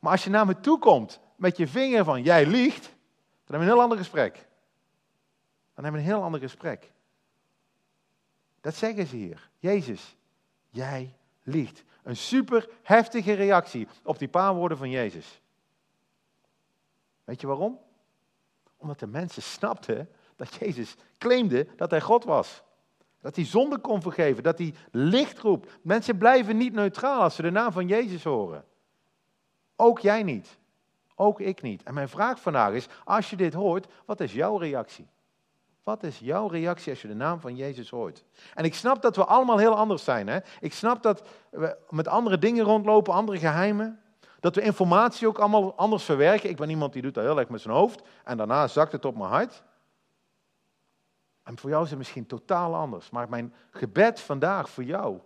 Maar 0.01 0.12
als 0.12 0.25
je 0.25 0.31
naar 0.31 0.47
me 0.47 0.61
toe 0.61 0.79
komt 0.79 1.21
met 1.38 1.57
je 1.57 1.68
vinger 1.68 2.05
van 2.05 2.22
jij 2.22 2.46
liegt, 2.46 2.83
dan 2.83 2.90
hebben 3.44 3.59
we 3.59 3.64
een 3.64 3.72
heel 3.72 3.83
ander 3.83 3.98
gesprek. 3.98 4.35
Dan 5.74 5.85
hebben 5.85 5.92
we 5.92 6.07
een 6.07 6.14
heel 6.14 6.22
ander 6.22 6.40
gesprek. 6.40 6.92
Dat 8.61 8.74
zeggen 8.74 9.07
ze 9.07 9.16
hier. 9.16 9.51
Jezus, 9.59 10.16
jij 10.70 11.16
liegt. 11.42 11.85
Een 12.03 12.16
super 12.16 12.68
heftige 12.83 13.33
reactie 13.33 13.88
op 14.03 14.18
die 14.18 14.29
paar 14.29 14.55
woorden 14.55 14.79
van 14.79 14.90
Jezus. 14.90 15.40
Weet 17.24 17.40
je 17.40 17.46
waarom? 17.46 17.81
Omdat 18.77 18.98
de 18.98 19.07
mensen 19.07 19.42
snapten 19.42 20.11
dat 20.37 20.55
Jezus 20.55 20.94
claimde 21.18 21.66
dat 21.77 21.90
hij 21.90 22.01
God 22.01 22.24
was. 22.24 22.62
Dat 23.20 23.37
hij 23.37 23.44
zonde 23.44 23.79
kon 23.79 24.03
vergeven, 24.03 24.42
dat 24.42 24.59
hij 24.59 24.74
licht 24.90 25.38
roept. 25.38 25.79
Mensen 25.83 26.18
blijven 26.18 26.57
niet 26.57 26.72
neutraal 26.72 27.22
als 27.22 27.35
ze 27.35 27.42
de 27.42 27.51
naam 27.51 27.72
van 27.72 27.87
Jezus 27.87 28.24
horen. 28.24 28.64
Ook 29.77 29.98
jij 29.98 30.22
niet. 30.22 30.59
Ook 31.21 31.41
ik 31.41 31.63
niet. 31.63 31.83
En 31.83 31.95
mijn 31.95 32.09
vraag 32.09 32.41
vandaag 32.41 32.73
is, 32.73 32.89
als 33.05 33.31
je 33.31 33.37
dit 33.37 33.55
hoort, 33.55 33.87
wat 34.05 34.21
is 34.21 34.33
jouw 34.33 34.57
reactie? 34.57 35.09
Wat 35.83 36.03
is 36.03 36.19
jouw 36.19 36.47
reactie 36.47 36.91
als 36.91 37.03
je 37.03 37.09
de 37.09 37.15
naam 37.15 37.41
van 37.41 37.57
Jezus 37.57 37.91
hoort? 37.91 38.25
En 38.55 38.65
ik 38.65 38.75
snap 38.75 39.03
dat 39.03 39.17
we 39.17 39.25
allemaal 39.25 39.59
heel 39.59 39.77
anders 39.77 40.05
zijn. 40.05 40.27
Hè? 40.27 40.39
Ik 40.61 40.73
snap 40.73 41.03
dat 41.03 41.23
we 41.51 41.77
met 41.91 42.09
andere 42.09 42.39
dingen 42.39 42.65
rondlopen, 42.65 43.15
andere 43.15 43.39
geheimen. 43.39 44.01
Dat 44.41 44.55
we 44.55 44.63
informatie 44.63 45.29
ook 45.29 45.39
allemaal 45.39 45.75
anders 45.77 46.05
verwerken. 46.05 46.51
Ik 46.51 46.57
ben 46.57 46.71
iemand 46.71 46.93
die 46.93 47.03
doet 47.03 47.15
dat 47.15 47.25
heel 47.25 47.39
erg 47.39 47.49
met 47.49 47.61
zijn 47.61 47.75
hoofd. 47.75 48.03
En 48.25 48.37
daarna 48.37 48.67
zakt 48.69 48.93
het 48.93 49.05
op 49.05 49.17
mijn 49.17 49.31
hart. 49.31 49.63
En 51.43 51.59
voor 51.59 51.71
jou 51.71 51.83
is 51.85 51.91
het 51.91 51.99
misschien 51.99 52.27
totaal 52.27 52.75
anders. 52.75 53.11
Maar 53.11 53.29
mijn 53.29 53.55
gebed 53.71 54.21
vandaag 54.21 54.71
voor 54.71 54.85
jou 54.85 55.21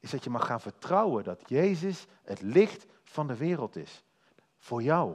is 0.00 0.10
dat 0.10 0.24
je 0.24 0.30
mag 0.30 0.46
gaan 0.46 0.60
vertrouwen 0.60 1.24
dat 1.24 1.42
Jezus 1.46 2.06
het 2.22 2.40
licht 2.42 2.86
van 3.02 3.26
de 3.26 3.36
wereld 3.36 3.76
is. 3.76 4.04
Voor 4.60 4.82
jou. 4.82 5.14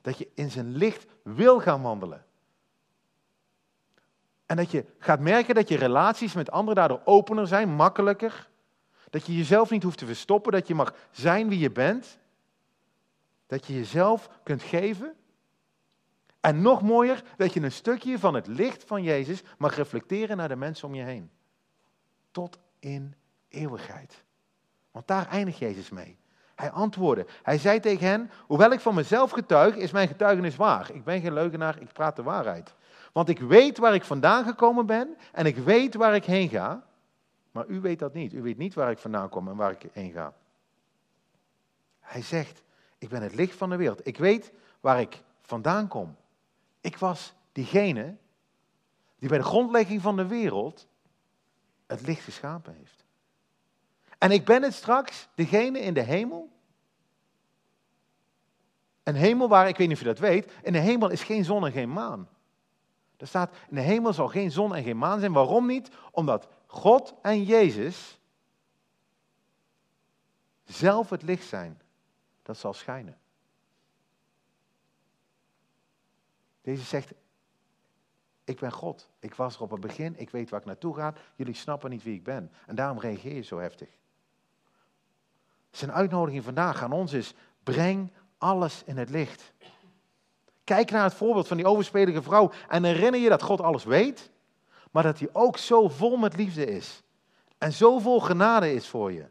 Dat 0.00 0.18
je 0.18 0.28
in 0.34 0.50
zijn 0.50 0.76
licht 0.76 1.06
wil 1.22 1.60
gaan 1.60 1.82
wandelen. 1.82 2.26
En 4.46 4.56
dat 4.56 4.70
je 4.70 4.84
gaat 4.98 5.20
merken 5.20 5.54
dat 5.54 5.68
je 5.68 5.76
relaties 5.76 6.34
met 6.34 6.50
anderen 6.50 6.74
daardoor 6.74 7.00
opener 7.04 7.46
zijn, 7.46 7.68
makkelijker. 7.68 8.48
Dat 9.10 9.26
je 9.26 9.36
jezelf 9.36 9.70
niet 9.70 9.82
hoeft 9.82 9.98
te 9.98 10.06
verstoppen, 10.06 10.52
dat 10.52 10.68
je 10.68 10.74
mag 10.74 10.94
zijn 11.10 11.48
wie 11.48 11.58
je 11.58 11.70
bent. 11.70 12.18
Dat 13.46 13.66
je 13.66 13.74
jezelf 13.74 14.30
kunt 14.42 14.62
geven. 14.62 15.16
En 16.40 16.62
nog 16.62 16.82
mooier, 16.82 17.22
dat 17.36 17.52
je 17.52 17.60
een 17.60 17.72
stukje 17.72 18.18
van 18.18 18.34
het 18.34 18.46
licht 18.46 18.84
van 18.84 19.02
Jezus 19.02 19.42
mag 19.58 19.76
reflecteren 19.76 20.36
naar 20.36 20.48
de 20.48 20.56
mensen 20.56 20.88
om 20.88 20.94
je 20.94 21.02
heen. 21.02 21.30
Tot 22.30 22.58
in 22.78 23.14
eeuwigheid. 23.48 24.24
Want 24.90 25.06
daar 25.06 25.28
eindigt 25.28 25.58
Jezus 25.58 25.90
mee. 25.90 26.18
Hij 26.58 26.70
antwoordde. 26.70 27.26
Hij 27.42 27.58
zei 27.58 27.80
tegen 27.80 28.06
hen: 28.06 28.30
Hoewel 28.46 28.70
ik 28.70 28.80
van 28.80 28.94
mezelf 28.94 29.30
getuig, 29.30 29.76
is 29.76 29.90
mijn 29.90 30.08
getuigenis 30.08 30.56
waar. 30.56 30.90
Ik 30.92 31.04
ben 31.04 31.20
geen 31.20 31.32
leugenaar, 31.32 31.80
ik 31.80 31.92
praat 31.92 32.16
de 32.16 32.22
waarheid. 32.22 32.74
Want 33.12 33.28
ik 33.28 33.38
weet 33.38 33.78
waar 33.78 33.94
ik 33.94 34.04
vandaan 34.04 34.44
gekomen 34.44 34.86
ben 34.86 35.16
en 35.32 35.46
ik 35.46 35.56
weet 35.56 35.94
waar 35.94 36.14
ik 36.14 36.24
heen 36.24 36.48
ga. 36.48 36.82
Maar 37.50 37.66
u 37.66 37.80
weet 37.80 37.98
dat 37.98 38.14
niet. 38.14 38.32
U 38.32 38.42
weet 38.42 38.58
niet 38.58 38.74
waar 38.74 38.90
ik 38.90 38.98
vandaan 38.98 39.28
kom 39.28 39.48
en 39.48 39.56
waar 39.56 39.70
ik 39.70 39.90
heen 39.92 40.12
ga. 40.12 40.32
Hij 42.00 42.22
zegt: 42.22 42.62
Ik 42.98 43.08
ben 43.08 43.22
het 43.22 43.34
licht 43.34 43.56
van 43.56 43.70
de 43.70 43.76
wereld. 43.76 44.06
Ik 44.06 44.18
weet 44.18 44.52
waar 44.80 45.00
ik 45.00 45.22
vandaan 45.42 45.88
kom. 45.88 46.16
Ik 46.80 46.96
was 46.96 47.34
diegene 47.52 48.16
die 49.18 49.28
bij 49.28 49.38
de 49.38 49.44
grondlegging 49.44 50.02
van 50.02 50.16
de 50.16 50.26
wereld 50.26 50.86
het 51.86 52.00
licht 52.06 52.24
geschapen 52.24 52.74
heeft. 52.74 52.97
En 54.18 54.30
ik 54.30 54.44
ben 54.44 54.62
het 54.62 54.74
straks, 54.74 55.28
degene 55.34 55.78
in 55.78 55.94
de 55.94 56.02
hemel. 56.02 56.50
Een 59.02 59.14
hemel 59.14 59.48
waar, 59.48 59.68
ik 59.68 59.76
weet 59.76 59.88
niet 59.88 59.96
of 59.96 60.02
je 60.02 60.08
dat 60.08 60.18
weet, 60.18 60.52
in 60.62 60.72
de 60.72 60.78
hemel 60.78 61.10
is 61.10 61.22
geen 61.22 61.44
zon 61.44 61.66
en 61.66 61.72
geen 61.72 61.92
maan. 61.92 62.28
Er 63.16 63.26
staat, 63.26 63.56
in 63.68 63.74
de 63.74 63.80
hemel 63.80 64.12
zal 64.12 64.28
geen 64.28 64.50
zon 64.50 64.74
en 64.74 64.82
geen 64.82 64.98
maan 64.98 65.20
zijn. 65.20 65.32
Waarom 65.32 65.66
niet? 65.66 65.90
Omdat 66.10 66.48
God 66.66 67.14
en 67.22 67.44
Jezus 67.44 68.18
zelf 70.64 71.10
het 71.10 71.22
licht 71.22 71.46
zijn 71.46 71.80
dat 72.42 72.56
zal 72.56 72.72
schijnen. 72.72 73.18
Deze 76.60 76.84
zegt, 76.84 77.12
ik 78.44 78.60
ben 78.60 78.72
God. 78.72 79.10
Ik 79.18 79.34
was 79.34 79.54
er 79.56 79.62
op 79.62 79.70
het 79.70 79.80
begin, 79.80 80.18
ik 80.18 80.30
weet 80.30 80.50
waar 80.50 80.60
ik 80.60 80.66
naartoe 80.66 80.94
ga. 80.94 81.14
Jullie 81.36 81.54
snappen 81.54 81.90
niet 81.90 82.02
wie 82.02 82.14
ik 82.14 82.24
ben. 82.24 82.52
En 82.66 82.74
daarom 82.74 82.98
reageer 82.98 83.34
je 83.34 83.42
zo 83.42 83.58
heftig. 83.58 83.88
Zijn 85.70 85.92
uitnodiging 85.92 86.44
vandaag 86.44 86.82
aan 86.82 86.92
ons 86.92 87.12
is, 87.12 87.34
breng 87.62 88.12
alles 88.38 88.82
in 88.84 88.96
het 88.96 89.10
licht. 89.10 89.52
Kijk 90.64 90.90
naar 90.90 91.04
het 91.04 91.14
voorbeeld 91.14 91.48
van 91.48 91.56
die 91.56 91.66
overspelige 91.66 92.22
vrouw 92.22 92.50
en 92.68 92.84
herinner 92.84 93.20
je 93.20 93.28
dat 93.28 93.42
God 93.42 93.60
alles 93.60 93.84
weet, 93.84 94.30
maar 94.90 95.02
dat 95.02 95.18
hij 95.18 95.28
ook 95.32 95.56
zo 95.56 95.88
vol 95.88 96.16
met 96.16 96.36
liefde 96.36 96.66
is. 96.66 97.02
En 97.58 97.72
zo 97.72 97.98
vol 97.98 98.20
genade 98.20 98.72
is 98.72 98.88
voor 98.88 99.12
je. 99.12 99.26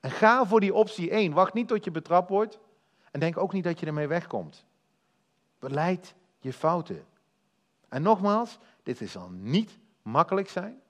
En 0.00 0.10
ga 0.10 0.46
voor 0.46 0.60
die 0.60 0.74
optie 0.74 1.10
1. 1.10 1.32
Wacht 1.32 1.54
niet 1.54 1.68
tot 1.68 1.84
je 1.84 1.90
betrapt 1.90 2.28
wordt. 2.28 2.58
En 3.10 3.20
denk 3.20 3.36
ook 3.36 3.52
niet 3.52 3.64
dat 3.64 3.80
je 3.80 3.86
ermee 3.86 4.06
wegkomt. 4.06 4.64
Beleid 5.58 6.14
je 6.38 6.52
fouten. 6.52 7.04
En 7.88 8.02
nogmaals, 8.02 8.58
dit 8.82 9.00
zal 9.04 9.28
niet 9.30 9.78
makkelijk 10.02 10.48
zijn. 10.48 10.80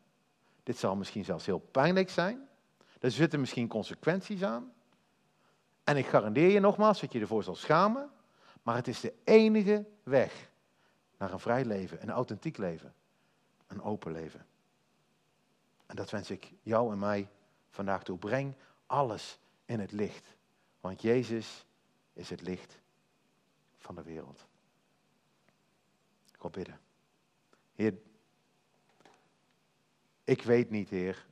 Dit 0.62 0.78
zal 0.78 0.96
misschien 0.96 1.24
zelfs 1.24 1.46
heel 1.46 1.68
pijnlijk 1.70 2.10
zijn. 2.10 2.48
Er 3.00 3.10
zitten 3.10 3.40
misschien 3.40 3.68
consequenties 3.68 4.42
aan. 4.42 4.72
En 5.84 5.96
ik 5.96 6.06
garandeer 6.06 6.50
je 6.50 6.60
nogmaals 6.60 7.00
dat 7.00 7.12
je 7.12 7.20
ervoor 7.20 7.42
zal 7.42 7.54
schamen. 7.54 8.10
Maar 8.62 8.74
het 8.74 8.88
is 8.88 9.00
de 9.00 9.14
enige 9.24 9.86
weg 10.02 10.50
naar 11.18 11.32
een 11.32 11.40
vrij 11.40 11.64
leven, 11.64 12.02
een 12.02 12.10
authentiek 12.10 12.56
leven, 12.56 12.94
een 13.66 13.82
open 13.82 14.12
leven. 14.12 14.46
En 15.86 15.96
dat 15.96 16.10
wens 16.10 16.30
ik 16.30 16.52
jou 16.62 16.92
en 16.92 16.98
mij 16.98 17.28
vandaag 17.70 18.02
toe. 18.02 18.18
Breng 18.18 18.54
alles 18.86 19.38
in 19.64 19.80
het 19.80 19.92
licht. 19.92 20.36
Want 20.80 21.02
Jezus 21.02 21.66
is 22.12 22.30
het 22.30 22.40
licht 22.40 22.80
van 23.78 23.94
de 23.94 24.02
wereld. 24.02 24.46
Wil 26.40 26.50
bidden. 26.50 26.80
Heer, 27.72 27.94
ik 30.24 30.42
weet 30.42 30.70
niet, 30.70 30.88
Heer, 30.88 31.26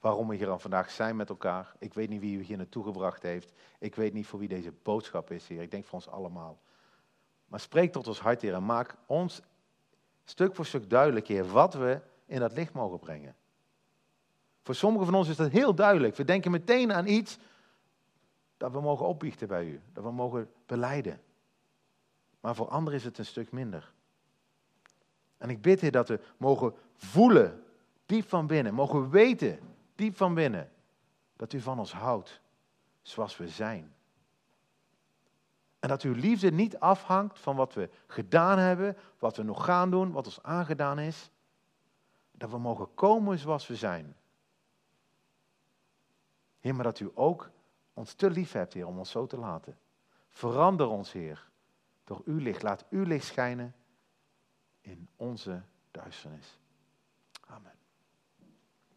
waarom 0.00 0.28
we 0.28 0.36
hier 0.36 0.48
al 0.48 0.58
vandaag 0.58 0.90
zijn 0.90 1.16
met 1.16 1.28
elkaar. 1.28 1.72
Ik 1.78 1.94
weet 1.94 2.08
niet 2.08 2.20
wie 2.20 2.38
u 2.38 2.42
hier 2.42 2.56
naartoe 2.56 2.84
gebracht 2.84 3.22
heeft. 3.22 3.52
Ik 3.78 3.94
weet 3.94 4.12
niet 4.12 4.26
voor 4.26 4.38
wie 4.38 4.48
deze 4.48 4.72
boodschap 4.82 5.30
is, 5.30 5.48
Heer. 5.48 5.62
Ik 5.62 5.70
denk 5.70 5.84
voor 5.84 5.94
ons 5.94 6.08
allemaal. 6.08 6.58
Maar 7.46 7.60
spreek 7.60 7.92
tot 7.92 8.06
ons 8.06 8.20
hart, 8.20 8.42
Heer, 8.42 8.54
en 8.54 8.64
maak 8.64 8.96
ons 9.06 9.40
stuk 10.24 10.54
voor 10.54 10.66
stuk 10.66 10.90
duidelijk, 10.90 11.26
Heer, 11.26 11.48
wat 11.48 11.74
we 11.74 12.00
in 12.26 12.40
dat 12.40 12.52
licht 12.52 12.72
mogen 12.72 12.98
brengen. 12.98 13.34
Voor 14.62 14.74
sommigen 14.74 15.06
van 15.06 15.14
ons 15.14 15.28
is 15.28 15.36
dat 15.36 15.50
heel 15.50 15.74
duidelijk. 15.74 16.16
We 16.16 16.24
denken 16.24 16.50
meteen 16.50 16.92
aan 16.92 17.06
iets 17.06 17.38
dat 18.56 18.72
we 18.72 18.80
mogen 18.80 19.06
opbiechten 19.06 19.48
bij 19.48 19.64
u, 19.64 19.80
dat 19.92 20.04
we 20.04 20.10
mogen 20.10 20.50
beleiden. 20.66 21.20
Maar 22.40 22.54
voor 22.54 22.68
anderen 22.68 22.98
is 22.98 23.04
het 23.04 23.18
een 23.18 23.26
stuk 23.26 23.52
minder. 23.52 23.92
En 25.36 25.50
ik 25.50 25.62
bid, 25.62 25.80
Heer, 25.80 25.90
dat 25.90 26.08
we 26.08 26.20
mogen 26.36 26.74
voelen, 26.96 27.64
diep 28.06 28.28
van 28.28 28.46
binnen, 28.46 28.74
mogen 28.74 29.10
weten, 29.10 29.58
diep 30.00 30.16
van 30.16 30.34
binnen, 30.34 30.72
dat 31.36 31.52
u 31.52 31.60
van 31.60 31.78
ons 31.78 31.92
houdt, 31.92 32.40
zoals 33.02 33.36
we 33.36 33.48
zijn. 33.48 33.94
En 35.78 35.88
dat 35.88 36.02
uw 36.02 36.14
liefde 36.14 36.50
niet 36.50 36.78
afhangt 36.78 37.38
van 37.38 37.56
wat 37.56 37.74
we 37.74 37.90
gedaan 38.06 38.58
hebben, 38.58 38.96
wat 39.18 39.36
we 39.36 39.42
nog 39.42 39.64
gaan 39.64 39.90
doen, 39.90 40.12
wat 40.12 40.26
ons 40.26 40.42
aangedaan 40.42 40.98
is. 40.98 41.30
Dat 42.32 42.50
we 42.50 42.58
mogen 42.58 42.94
komen 42.94 43.38
zoals 43.38 43.66
we 43.66 43.76
zijn. 43.76 44.16
Heer, 46.60 46.74
maar 46.74 46.84
dat 46.84 47.00
u 47.00 47.10
ook 47.14 47.50
ons 47.94 48.12
te 48.12 48.30
lief 48.30 48.52
hebt, 48.52 48.72
Heer, 48.72 48.86
om 48.86 48.98
ons 48.98 49.10
zo 49.10 49.26
te 49.26 49.38
laten. 49.38 49.78
Verander 50.28 50.88
ons, 50.88 51.12
Heer, 51.12 51.48
door 52.04 52.22
uw 52.24 52.38
licht. 52.38 52.62
Laat 52.62 52.84
uw 52.90 53.04
licht 53.04 53.26
schijnen 53.26 53.74
in 54.80 55.08
onze 55.16 55.62
duisternis. 55.90 56.58
Amen. 57.46 57.79